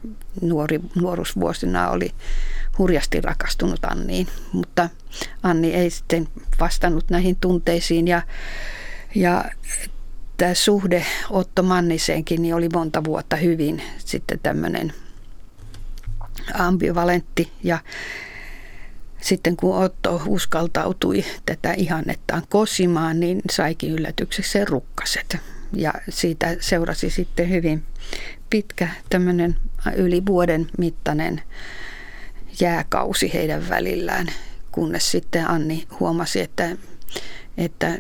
[0.41, 2.11] nuori, nuoruusvuosina oli
[2.79, 4.27] hurjasti rakastunut Anniin.
[4.53, 4.89] Mutta
[5.43, 6.29] Anni ei sitten
[6.61, 8.23] vastannut näihin tunteisiin ja,
[9.15, 9.45] ja
[10.37, 14.93] tämä suhde Otto Manniseenkin niin oli monta vuotta hyvin sitten tämmöinen
[16.55, 17.79] ambivalentti ja
[19.21, 25.37] sitten kun Otto uskaltautui tätä ihannettaan kosimaan, niin saikin yllätykseksi rukkaset.
[25.73, 27.85] Ja siitä seurasi sitten hyvin
[28.51, 29.57] pitkä tämmöinen
[29.97, 31.43] yli vuoden mittainen
[32.61, 34.27] jääkausi heidän välillään,
[34.73, 36.77] kunnes sitten Anni huomasi, että,
[37.57, 37.99] että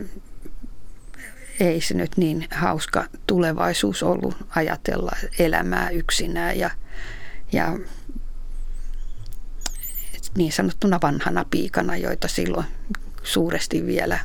[1.60, 6.70] ei se nyt niin hauska tulevaisuus ollut ajatella elämää yksinään ja,
[7.52, 7.78] ja
[10.36, 12.66] niin sanottuna vanhana piikana, joita silloin
[13.22, 14.18] suuresti vielä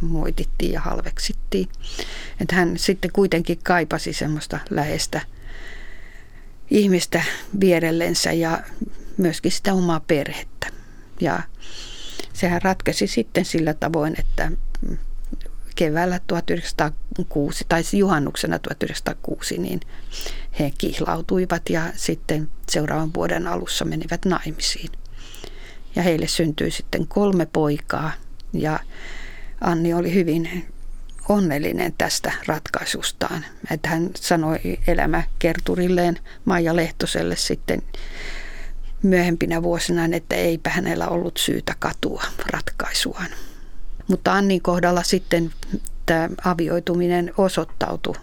[0.00, 1.68] moitittiin ja halveksittiin.
[2.40, 5.20] Että hän sitten kuitenkin kaipasi semmoista läheistä
[6.70, 7.22] ihmistä
[7.60, 8.60] vierellensä ja
[9.16, 10.66] myöskin sitä omaa perhettä.
[11.20, 11.42] Ja
[12.32, 14.52] sehän ratkesi sitten sillä tavoin, että
[15.74, 19.80] keväällä 1906 tai juhannuksena 1906 niin
[20.58, 24.90] he kihlautuivat ja sitten seuraavan vuoden alussa menivät naimisiin.
[25.94, 28.12] Ja heille syntyi sitten kolme poikaa
[28.52, 28.80] ja
[29.60, 30.66] Anni oli hyvin
[31.28, 33.44] onnellinen tästä ratkaisustaan.
[33.70, 37.82] Että hän sanoi elämäkerturilleen Maija Lehtoselle sitten
[39.02, 43.28] myöhempinä vuosina, että eipä hänellä ollut syytä katua ratkaisuaan.
[44.08, 45.52] Mutta Annin kohdalla sitten
[46.06, 48.14] tämä avioituminen osoittautui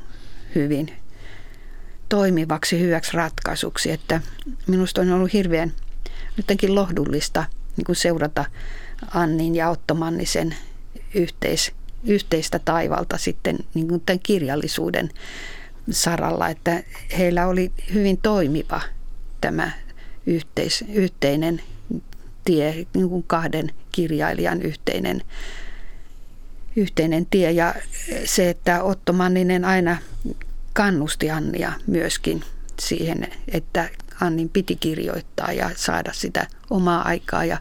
[0.55, 0.93] hyvin
[2.09, 4.21] toimivaksi hyväksi ratkaisuksi, että
[4.67, 5.73] minusta on ollut hirveän
[6.37, 7.45] jotenkin lohdullista
[7.77, 8.45] niin kuin seurata
[9.13, 10.55] Annin ja Otto Mannisen
[11.15, 11.71] yhteis,
[12.03, 15.09] yhteistä taivalta sitten niin kuin tämän kirjallisuuden
[15.91, 16.83] saralla, että
[17.17, 18.81] heillä oli hyvin toimiva
[19.41, 19.71] tämä
[20.25, 21.61] yhteis, yhteinen
[22.45, 25.21] tie, niin kuin kahden kirjailijan yhteinen,
[26.79, 27.51] yhteinen tie.
[27.51, 27.75] Ja
[28.25, 29.97] se, että Otto Manninen aina
[30.73, 32.43] kannusti Annia myöskin
[32.79, 33.89] siihen, että
[34.21, 37.57] Annin piti kirjoittaa ja saada sitä omaa aikaa ja,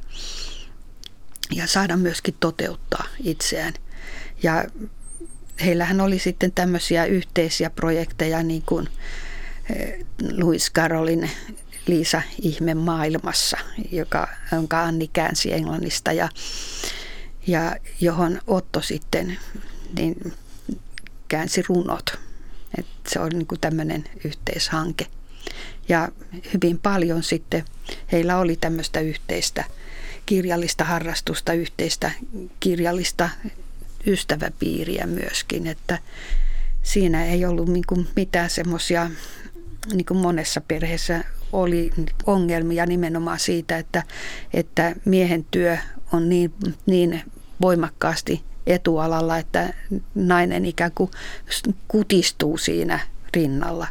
[1.54, 3.74] ja saada myöskin toteuttaa itseään.
[4.42, 4.64] Ja
[5.64, 8.88] heillähän oli sitten tämmöisiä yhteisiä projekteja niin kuin
[9.76, 11.30] eh, Louis Carolin
[11.86, 13.58] Liisa ihme maailmassa,
[13.92, 16.28] joka, jonka Anni käänsi Englannista ja,
[17.46, 19.38] ja johon Otto sitten
[19.98, 20.32] niin
[21.28, 22.18] käänsi runot.
[22.78, 25.06] Et se oli niin tämmöinen yhteishanke.
[25.88, 26.08] Ja
[26.54, 27.64] hyvin paljon sitten
[28.12, 29.64] heillä oli tämmöistä yhteistä
[30.26, 32.10] kirjallista harrastusta, yhteistä
[32.60, 33.28] kirjallista
[34.06, 35.98] ystäväpiiriä myöskin, että
[36.82, 39.10] siinä ei ollut niin mitään semmoisia,
[39.92, 41.92] niin kuin monessa perheessä oli
[42.26, 44.02] ongelmia nimenomaan siitä, että,
[44.54, 45.78] että miehen työ
[46.12, 46.52] on niin,
[46.86, 47.22] niin
[47.60, 49.74] voimakkaasti etualalla, että
[50.14, 51.10] nainen ikään kuin
[51.88, 53.00] kutistuu siinä
[53.34, 53.86] rinnalla.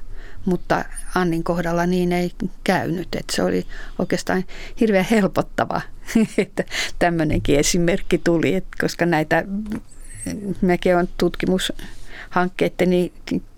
[0.45, 2.31] Mutta Annin kohdalla niin ei
[2.63, 3.15] käynyt.
[3.15, 3.67] Että se oli
[3.99, 4.45] oikeastaan
[4.79, 5.81] hirveän helpottava,
[6.37, 6.63] että
[6.99, 9.45] tämmöinenkin esimerkki tuli, koska näitä
[10.61, 11.73] mekin on tutkimus
[12.29, 12.89] hankkeiden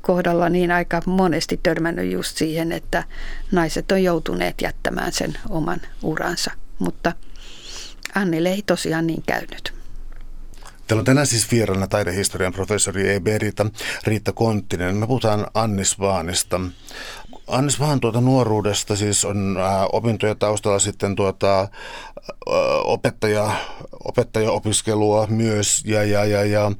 [0.01, 3.03] kohdalla niin aika monesti törmännyt just siihen, että
[3.51, 6.51] naiset on joutuneet jättämään sen oman uransa.
[6.79, 7.13] Mutta
[8.15, 9.79] Annille ei tosiaan niin käynyt.
[10.87, 13.19] Täällä on tänään siis vieraana taidehistorian professori E.
[13.19, 13.65] Berita,
[14.03, 14.95] Riitta Konttinen.
[14.95, 16.61] Me puhutaan Annis Vaanista.
[17.47, 21.67] Annis Vaan tuota nuoruudesta siis on äh, opintoja taustalla sitten tuota, äh,
[22.83, 23.51] opettaja,
[24.03, 26.71] opettajaopiskelua myös ja, ja, ja, ja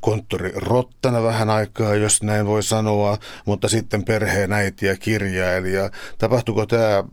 [0.00, 5.90] konttori rottana vähän aikaa, jos näin voi sanoa, mutta sitten perheen äiti ja kirjailija.
[6.18, 7.04] Tapahtuiko tämä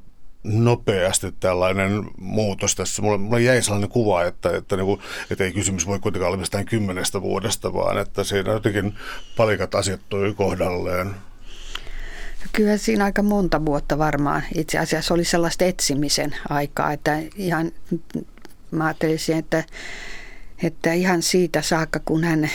[0.43, 3.01] nopeasti tällainen muutos tässä.
[3.01, 5.01] Mulla, mulla jäi sellainen kuva, että, että, niin kuin,
[5.32, 8.95] että ei kysymys voi kuitenkaan olla mistään kymmenestä vuodesta, vaan että siinä jotenkin
[9.38, 11.15] palikat asettui kohdalleen.
[12.51, 17.71] Kyllä siinä aika monta vuotta varmaan itse asiassa oli sellaista etsimisen aikaa, että ihan
[18.71, 19.63] mä ajattelisin, että,
[20.63, 22.49] että ihan siitä saakka, kun hän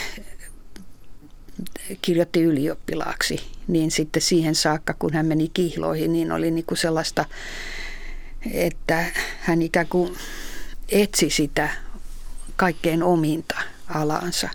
[2.01, 7.25] kirjoitti ylioppilaaksi, niin sitten siihen saakka, kun hän meni kihloihin, niin oli niin kuin sellaista,
[8.51, 9.05] että
[9.39, 10.15] hän ikään kuin
[10.89, 11.69] etsi sitä
[12.55, 14.49] kaikkein ominta alansa.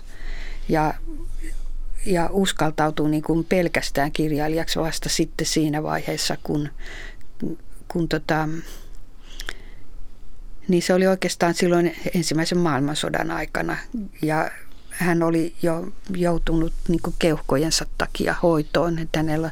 [0.69, 0.93] Ja,
[2.05, 6.69] ja uskaltautui niin kuin pelkästään kirjailijaksi vasta sitten siinä vaiheessa, kun,
[7.87, 8.49] kun tota,
[10.67, 13.77] niin se oli oikeastaan silloin ensimmäisen maailmansodan aikana.
[14.21, 14.51] Ja
[14.97, 18.99] hän oli jo joutunut niin keuhkojensa takia hoitoon.
[18.99, 19.51] Että hänellä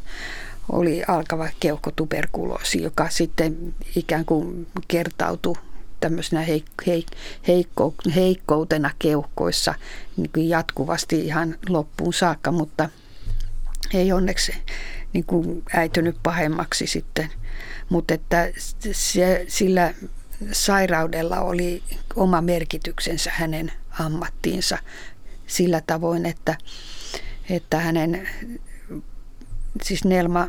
[0.69, 5.55] oli alkava keuhkotuberkuloosi, joka sitten ikään kuin kertautui
[5.99, 7.15] tämmöisenä heik- heik-
[7.47, 9.73] heikko- heikkoutena keuhkoissa
[10.17, 12.89] niin jatkuvasti ihan loppuun saakka, mutta
[13.93, 14.53] ei onneksi
[15.13, 17.29] niin kuin äitynyt pahemmaksi sitten.
[17.89, 18.49] Mutta että
[18.91, 19.93] se, sillä
[20.51, 21.83] sairaudella oli
[22.15, 24.77] oma merkityksensä hänen ammattiinsa
[25.47, 26.57] sillä tavoin, että,
[27.49, 28.29] että hänen
[29.83, 30.47] siis Nelma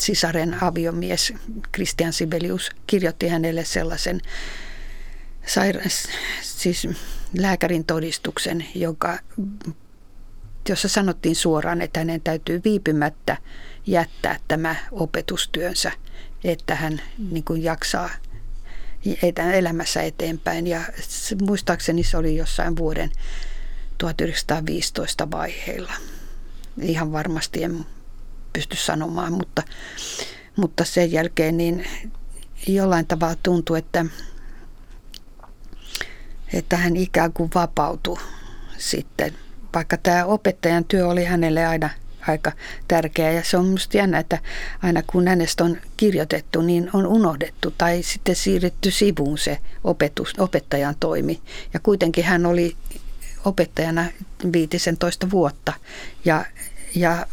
[0.00, 1.32] sisaren aviomies
[1.74, 4.20] Christian Sibelius kirjoitti hänelle sellaisen
[5.46, 5.80] saira-
[6.42, 6.88] siis
[7.38, 9.18] lääkärin todistuksen, joka,
[10.68, 13.36] jossa sanottiin suoraan, että hänen täytyy viipymättä
[13.86, 15.92] jättää tämä opetustyönsä,
[16.44, 18.10] että hän niin kuin jaksaa
[19.52, 20.66] elämässä eteenpäin.
[20.66, 20.80] Ja
[21.42, 23.10] muistaakseni se oli jossain vuoden
[24.00, 25.92] 1915 vaiheilla.
[26.80, 27.86] Ihan varmasti en
[28.52, 29.62] pysty sanomaan, mutta,
[30.56, 31.86] mutta sen jälkeen niin
[32.66, 34.06] jollain tavalla tuntui, että,
[36.52, 38.18] että hän ikään kuin vapautui
[38.78, 39.34] sitten.
[39.74, 41.90] Vaikka tämä opettajan työ oli hänelle aina
[42.28, 42.52] aika
[42.88, 44.38] tärkeä ja se on minusta jännä, että
[44.82, 50.94] aina kun hänestä on kirjoitettu, niin on unohdettu tai sitten siirretty sivuun se opetus, opettajan
[51.00, 51.40] toimi.
[51.74, 52.76] Ja kuitenkin hän oli
[53.44, 54.04] opettajana
[54.52, 55.72] 15 vuotta
[56.24, 56.44] ja,
[56.94, 57.26] ja,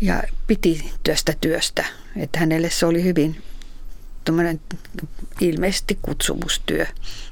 [0.00, 1.84] ja piti työstä työstä.
[2.16, 3.42] Että hänelle se oli hyvin
[5.40, 6.86] ilmeisesti kutsumustyö.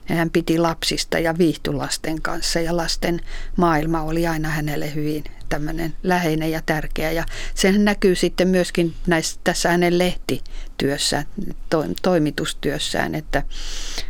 [0.06, 3.20] Hän piti lapsista ja viihtyi lasten kanssa ja lasten
[3.56, 7.10] maailma oli aina hänelle hyvin tämmöinen läheinen ja tärkeä.
[7.10, 11.24] Ja sen näkyy sitten myöskin näissä, tässä hänen lehtityössään,
[11.70, 13.42] to, toimitustyössään, että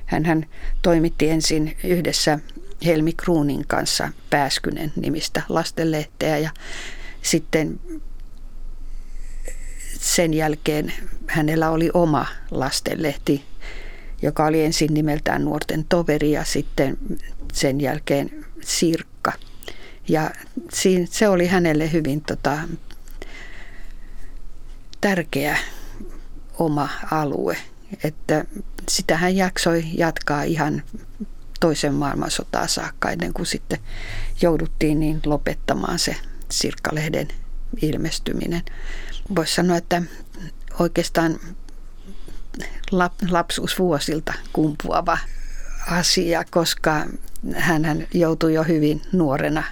[0.07, 0.47] hän, hän
[0.83, 2.39] toimitti ensin yhdessä
[2.87, 6.51] Helmi Kruunin kanssa Pääskynen nimistä lastenlehteä ja
[7.23, 7.81] sitten
[10.01, 10.93] sen jälkeen
[11.27, 13.45] hänellä oli oma lastenlehti,
[14.23, 16.99] joka oli ensin nimeltään Nuorten toveri ja sitten
[17.53, 19.33] sen jälkeen Sirkka.
[20.09, 20.31] Ja
[21.11, 22.59] se oli hänelle hyvin tota,
[25.01, 25.59] tärkeä
[26.59, 27.57] oma alue,
[28.05, 28.45] että
[28.89, 30.83] sitä hän jaksoi jatkaa ihan
[31.61, 33.79] toisen maailmansotaa saakka ennen kuin sitten
[34.43, 36.17] jouduttiin niin lopettamaan se
[36.51, 37.29] Sirkkalehden
[37.83, 38.63] ilmestyminen.
[39.37, 40.03] Voisi sanoa, että
[40.79, 41.41] oikeastaan
[43.31, 45.19] lapsuusvuosilta kumpuava
[45.91, 47.07] asia, koska
[47.55, 49.65] hän joutui jo hyvin nuorena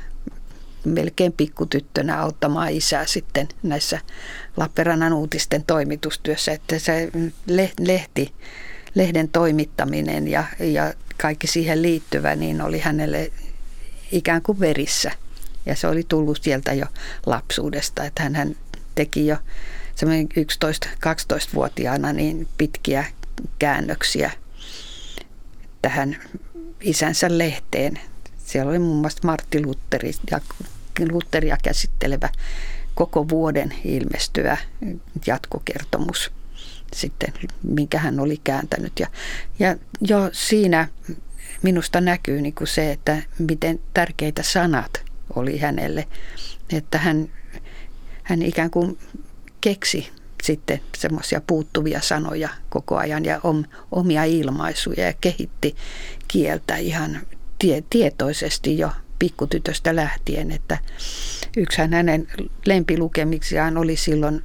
[0.84, 4.00] melkein pikkutyttönä auttamaan isää sitten näissä
[4.56, 7.10] Lappeenrannan uutisten toimitustyössä, että se
[7.78, 8.34] lehti,
[8.94, 13.32] lehden toimittaminen ja, ja kaikki siihen liittyvä, niin oli hänelle
[14.12, 15.10] ikään kuin verissä.
[15.66, 16.86] Ja se oli tullut sieltä jo
[17.26, 18.56] lapsuudesta, että hän, hän
[18.94, 19.36] teki jo
[20.04, 23.04] 11-12-vuotiaana niin pitkiä
[23.58, 24.30] käännöksiä
[25.82, 26.16] tähän
[26.80, 28.00] isänsä lehteen.
[28.44, 30.40] Siellä oli muun muassa Martti Lutteri ja
[31.10, 32.28] Lutteria käsittelevä
[32.94, 34.56] koko vuoden ilmestyvä
[35.26, 36.32] jatkokertomus
[36.94, 37.32] sitten,
[37.62, 39.00] minkä hän oli kääntänyt.
[39.00, 39.06] Ja,
[39.58, 40.88] ja jo siinä
[41.62, 45.04] minusta näkyy niin kuin se, että miten tärkeitä sanat
[45.36, 46.08] oli hänelle,
[46.72, 47.28] että hän,
[48.22, 48.98] hän ikään kuin
[49.60, 50.08] keksi
[50.42, 55.76] sitten semmoisia puuttuvia sanoja koko ajan ja om, omia ilmaisuja ja kehitti
[56.28, 57.20] kieltä ihan
[57.58, 60.78] tie, tietoisesti jo pikkutytöstä lähtien, että
[61.56, 62.26] yksihän hänen
[62.66, 64.42] lempilukemiksiaan oli silloin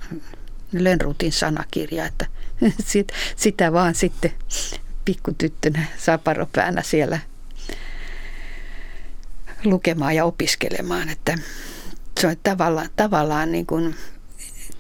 [0.74, 2.26] Lönnrutin sanakirja, että
[2.86, 4.32] sit, sitä vaan sitten
[5.06, 7.20] pikkutyttönä saparopäänä siellä
[9.64, 11.38] lukemaan ja opiskelemaan, että
[12.20, 13.96] se on tavallaan, tavallaan niin kuin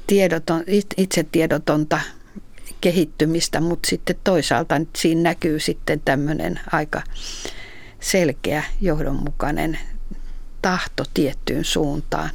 [0.08, 0.64] tiedoton,
[0.98, 2.00] itse tiedotonta
[2.82, 7.02] kehittymistä, mutta sitten toisaalta siinä näkyy sitten tämmöinen aika
[8.00, 9.80] selkeä, johdonmukainen
[10.62, 12.30] tahto tiettyyn suuntaan.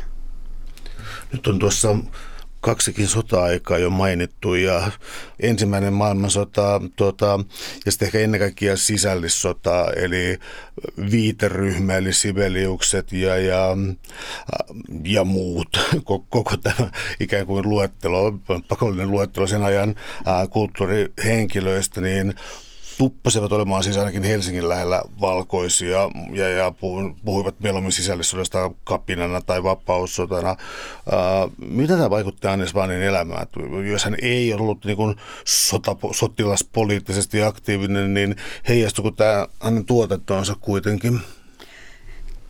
[1.32, 1.96] Nyt on tuossa
[2.66, 4.90] kaksikin sota-aikaa jo mainittu ja
[5.40, 7.40] ensimmäinen maailmansota tuota,
[7.84, 10.38] ja sitten ehkä ennen kaikkea sisällissota eli
[11.10, 13.76] viiteryhmä eli Sibeliukset ja, ja,
[15.04, 15.68] ja muut,
[16.04, 16.90] koko, koko tämä
[17.20, 18.38] ikään kuin luettelo,
[18.68, 19.94] pakollinen luettelo sen ajan
[20.50, 22.34] kulttuurihenkilöistä, niin
[22.98, 26.72] tuppasivat olemaan siis ainakin Helsingin lähellä valkoisia ja, ja
[27.24, 30.48] puhuivat mieluummin sisällissodasta kapinana tai vapaussotana.
[30.48, 33.46] Ää, mitä tämä vaikutti Annes Vanin elämään?
[33.90, 38.36] Jos hän ei ollut niin kuin sota, sotilaspoliittisesti aktiivinen, niin
[38.68, 41.20] heijastuiko tämä hänen tuotantoonsa kuitenkin?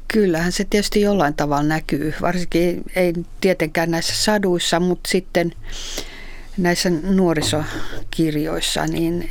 [0.09, 5.53] Kyllähän se tietysti jollain tavalla näkyy, varsinkin ei tietenkään näissä saduissa, mutta sitten
[6.59, 9.31] näissä nuorisokirjoissa, niin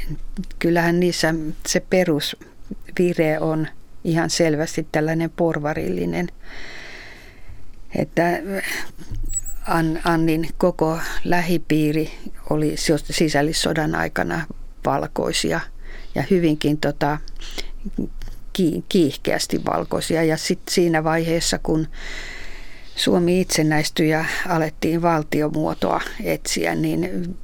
[0.60, 1.34] kyllähän niissä
[1.68, 3.68] se perusvire on
[4.04, 6.28] ihan selvästi tällainen porvarillinen.
[7.96, 8.24] Että
[10.04, 12.12] Annin koko lähipiiri
[12.50, 12.76] oli
[13.12, 14.46] sisällissodan aikana
[14.86, 15.60] valkoisia
[16.16, 17.18] ja hyvinkin tota,
[18.90, 20.24] kiihkeästi valkoisia.
[20.24, 21.88] Ja sitten siinä vaiheessa, kun
[22.96, 27.36] Suomi itsenäistyi ja alettiin valtiomuotoa etsiä, niin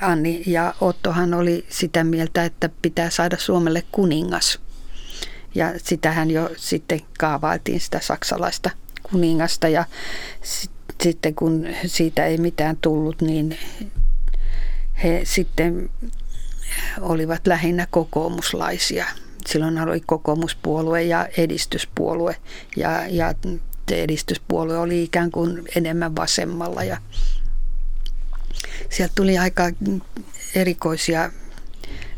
[0.00, 4.60] Anni ja Ottohan oli sitä mieltä, että pitää saada Suomelle kuningas.
[5.54, 8.70] Ja sitähän jo sitten kaavailtiin sitä saksalaista
[9.02, 9.84] kuningasta ja
[11.02, 13.58] sitten kun siitä ei mitään tullut, niin
[15.02, 15.90] he sitten
[17.00, 19.06] olivat lähinnä kokoomuslaisia.
[19.46, 22.36] Silloin oli kokoomuspuolue ja edistyspuolue
[22.76, 23.34] ja, ja
[23.96, 26.96] edistyspuolue oli ikään kuin enemmän vasemmalla ja
[28.90, 29.70] sieltä tuli aika
[30.54, 31.32] erikoisia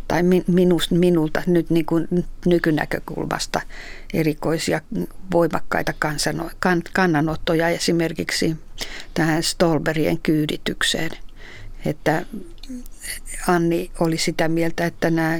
[0.09, 2.09] tai minust, minulta nyt niin kuin
[2.47, 3.61] nykynäkökulmasta
[4.15, 4.81] erikoisia
[5.33, 8.57] voimakkaita kansano, kan, kannanottoja esimerkiksi
[9.15, 11.11] tähän Stolberien kyyditykseen.
[11.87, 12.27] Että
[13.47, 15.39] Anni oli sitä mieltä, että nämä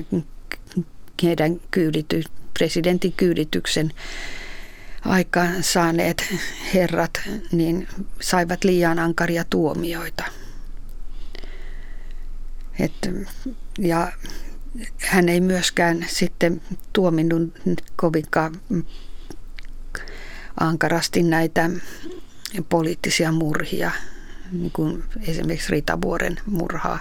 [1.23, 2.23] heidän kyydity,
[2.55, 3.93] presidentin kyydityksen
[5.05, 6.35] aikaan saaneet
[6.75, 7.21] herrat
[7.53, 7.89] niin
[8.21, 10.25] saivat liian ankaria tuomioita.
[12.81, 13.11] Et,
[13.79, 14.13] ja
[14.99, 17.53] hän ei myöskään sitten tuominnut
[17.97, 18.61] kovinkaan
[20.61, 21.71] ankarasti näitä
[22.69, 23.91] poliittisia murhia,
[24.53, 26.99] niin kuin esimerkiksi Ritavuoren murhaa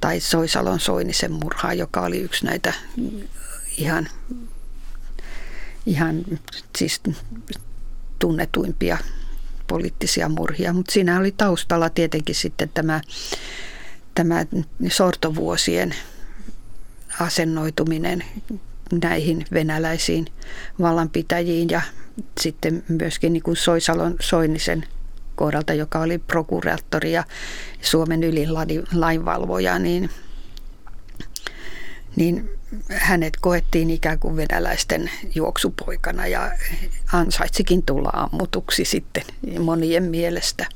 [0.00, 2.72] tai Soisalon Soinisen murhaa, joka oli yksi näitä
[3.76, 4.08] ihan,
[5.88, 6.24] ihan
[6.78, 7.00] siis
[8.18, 8.98] tunnetuimpia
[9.66, 10.72] poliittisia murhia.
[10.72, 13.00] Mutta siinä oli taustalla tietenkin sitten tämä,
[14.14, 14.46] tämä
[14.88, 15.94] sortovuosien
[17.20, 18.24] asennoituminen
[19.02, 20.26] näihin venäläisiin
[20.80, 21.82] vallanpitäjiin ja
[22.40, 24.84] sitten myöskin niin kuin Soisalon Soinisen
[25.34, 27.24] kohdalta, joka oli prokuraattori ja
[27.82, 28.48] Suomen ylin
[28.92, 30.10] lainvalvoja, niin,
[32.16, 32.57] niin
[32.90, 36.50] hänet koettiin ikään kuin venäläisten juoksupoikana ja
[37.12, 39.22] ansaitsikin tulla ammutuksi sitten
[39.60, 40.66] monien mielestä.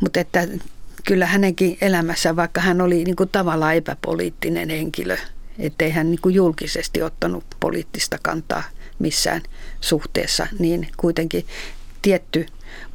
[0.00, 0.48] Mutta että
[1.06, 5.16] kyllä hänenkin elämässä, vaikka hän oli niin kuin tavallaan epäpoliittinen henkilö,
[5.58, 8.62] ettei hän niin kuin julkisesti ottanut poliittista kantaa
[8.98, 9.42] missään
[9.80, 11.46] suhteessa, niin kuitenkin
[12.02, 12.46] tietty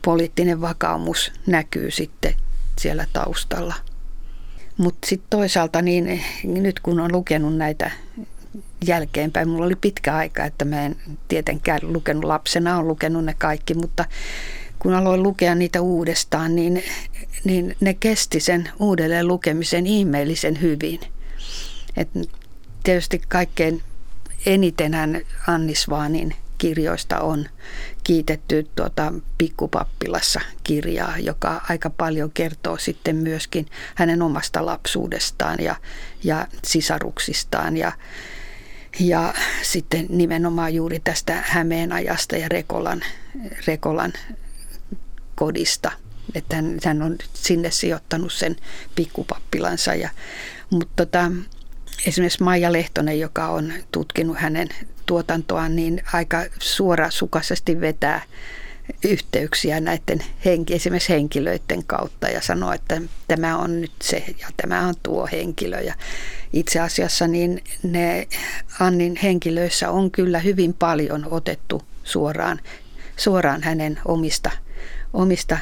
[0.05, 2.36] poliittinen vakaumus näkyy sitten
[2.80, 3.76] siellä taustalla.
[4.80, 7.92] Mutta sitten toisaalta niin nyt kun on lukenut näitä
[8.88, 10.96] jälkeenpäin, mulla oli pitkä aika, että mä en
[11.28, 14.06] tietenkään lukenut lapsena, on lukenut ne kaikki, mutta
[14.80, 16.84] kun aloin lukea niitä uudestaan, niin,
[17.44, 21.00] niin ne kesti sen uudelleen lukemisen ihmeellisen hyvin.
[21.98, 22.10] Et
[22.84, 23.82] tietysti kaikkein
[24.46, 27.46] eniten hän Annis Vaanin kirjoista on
[28.10, 35.76] kiitetty tuota Pikkupappilassa kirjaa, joka aika paljon kertoo sitten myöskin hänen omasta lapsuudestaan ja,
[36.24, 37.91] ja sisaruksistaan ja,
[38.99, 43.01] ja sitten nimenomaan juuri tästä Hämeen ajasta ja Rekolan,
[43.68, 44.14] Rekolan
[45.36, 45.91] kodista.
[46.36, 48.55] Että hän, hän on sinne sijoittanut sen
[48.95, 49.95] pikkupappilansa.
[49.95, 50.10] Ja,
[50.70, 51.32] mutta tota,
[52.05, 54.70] esimerkiksi Maija Lehtonen, joka on tutkinut hänen
[55.10, 58.22] tuotantoaan, niin aika suorasukaisesti vetää
[59.03, 64.88] yhteyksiä näiden henki, esimerkiksi henkilöiden kautta ja sanoo, että tämä on nyt se ja tämä
[64.88, 65.80] on tuo henkilö.
[65.80, 65.93] Ja
[66.53, 68.28] itse asiassa niin ne
[68.80, 72.60] Annin henkilöissä on kyllä hyvin paljon otettu suoraan,
[73.18, 74.51] suoraan hänen omista,
[75.14, 75.57] omista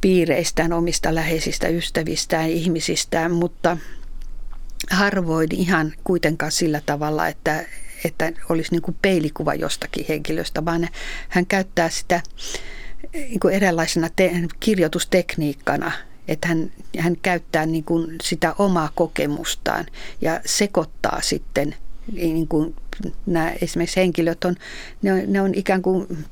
[0.00, 3.76] piireistään, omista läheisistä ystävistään, ihmisistään, mutta–
[4.90, 7.64] harvoin ihan kuitenkaan sillä tavalla, että,
[8.04, 10.88] että olisi niin kuin peilikuva jostakin henkilöstä, vaan
[11.28, 12.20] hän käyttää sitä
[13.12, 15.92] niin kuin eräänlaisena te- kirjoitustekniikkana,
[16.28, 19.86] että hän, hän käyttää niin kuin sitä omaa kokemustaan
[20.20, 21.74] ja sekoittaa sitten
[22.12, 22.74] niin kuin
[23.26, 24.56] nämä esimerkiksi henkilöt on,
[25.02, 26.24] ne on, ne on ikään kuin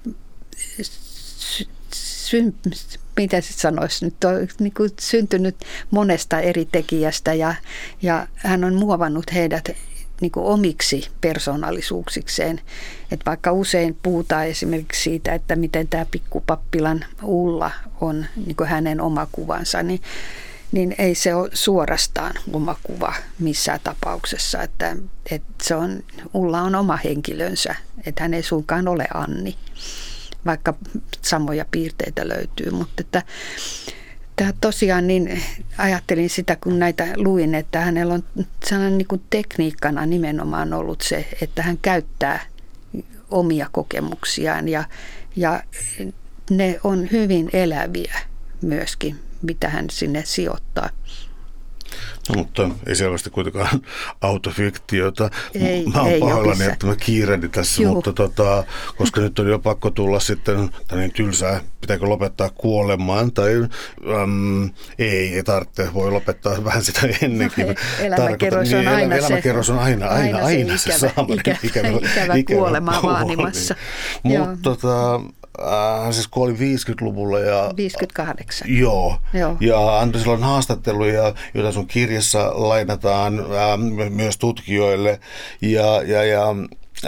[2.26, 2.54] sy,
[3.16, 5.56] mitä se sanoisi nyt, on niin kuin syntynyt
[5.90, 7.54] monesta eri tekijästä ja,
[8.02, 9.68] ja hän on muovannut heidät
[10.20, 12.60] niin kuin omiksi persoonallisuuksikseen.
[13.10, 17.70] Et vaikka usein puhutaan esimerkiksi siitä, että miten tämä pikkupappilan Ulla
[18.00, 20.02] on niin kuin hänen oma kuvansa, niin,
[20.72, 24.62] niin ei se ole suorastaan oma kuva missään tapauksessa.
[24.62, 24.96] Että,
[25.30, 26.02] että se on,
[26.34, 27.74] Ulla on oma henkilönsä
[28.06, 29.56] että hän ei suinkaan ole Anni,
[30.46, 30.74] vaikka
[31.22, 32.70] samoja piirteitä löytyy.
[32.70, 33.22] Mutta että,
[34.36, 35.42] Tämä tosiaan niin
[35.78, 38.24] ajattelin sitä, kun näitä luin, että hänellä on
[38.64, 42.40] sellainen niin kuin tekniikkana nimenomaan ollut se, että hän käyttää
[43.30, 44.84] omia kokemuksiaan ja,
[45.36, 45.62] ja
[46.50, 48.18] ne on hyvin eläviä
[48.62, 50.90] myöskin, mitä hän sinne sijoittaa.
[52.34, 53.68] Mutta ei selvästi kuitenkaan
[54.20, 55.30] autofiktiota.
[55.54, 57.94] Ei, mä oon ei pahoillani, että mä kiirehdin tässä, Juh.
[57.94, 58.64] mutta tota,
[58.96, 63.52] koska nyt on jo pakko tulla sitten, tai niin tylsää, pitääkö lopettaa kuolemaan, tai
[64.22, 67.66] äm, ei, ei tarvitse, voi lopettaa vähän sitä ennenkin.
[67.66, 71.88] No, elämäkerros on, niin, aina elämäkerros on aina, aina, aina, aina se, se ikävä, ikävä,
[71.88, 73.74] ikävä, ikävä, ikävä kuolema vaanimassa.
[74.22, 75.20] Mutta tota,
[75.60, 77.38] äh, siis kuoli 50-luvulla.
[77.38, 78.68] Ja, 58.
[78.70, 79.18] Joo.
[79.34, 79.56] joo.
[79.60, 85.20] Ja antoi silloin haastatteluja, joita sun kirjassa lainataan äh, myös tutkijoille.
[85.60, 86.44] Ja, ja, ja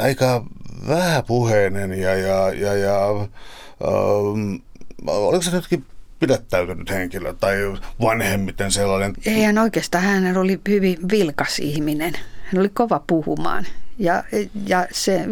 [0.03, 0.45] aika
[0.89, 4.61] vähäpuheinen ja, ja, ja, ja äh,
[5.07, 5.85] oliko se nytkin
[6.19, 7.57] pidättäytynyt henkilö tai
[8.01, 9.13] vanhemmiten sellainen?
[9.27, 12.13] Ei hän oikeastaan, hän oli hyvin vilkas ihminen.
[12.45, 13.67] Hän oli kova puhumaan
[13.99, 14.25] ja,
[14.67, 15.29] ja se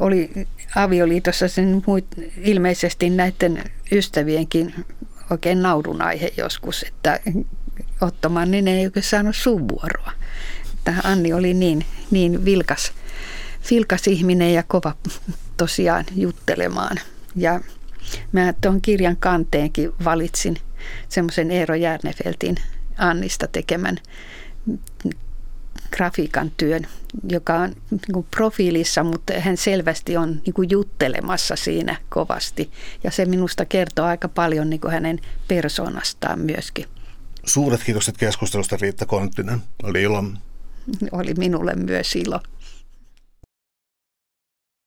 [0.00, 0.30] oli
[0.76, 2.06] avioliitossa sen muut,
[2.36, 4.74] ilmeisesti näiden ystävienkin
[5.30, 7.20] oikein naurun aihe joskus, että
[8.00, 10.12] Ottomannen ei oikein saanut suvuoroa.
[10.74, 12.92] Että Anni oli niin, niin vilkas,
[13.70, 14.94] vilkas ihminen ja kova
[15.56, 16.96] tosiaan juttelemaan.
[17.36, 17.60] Ja
[18.32, 20.56] mä tuon kirjan kanteenkin valitsin
[21.08, 22.56] semmoisen Eero Järnefeltin
[22.98, 23.98] Annista tekemän
[25.96, 26.86] grafiikan työn,
[27.28, 32.70] joka on niin profiilissa, mutta hän selvästi on niin juttelemassa siinä kovasti.
[33.04, 36.84] Ja se minusta kertoo aika paljon niin hänen persoonastaan myöskin.
[37.44, 39.62] Suuret kiitokset keskustelusta Riitta Konttinen.
[39.82, 40.24] Oli ilo.
[41.12, 42.40] Oli minulle myös ilo.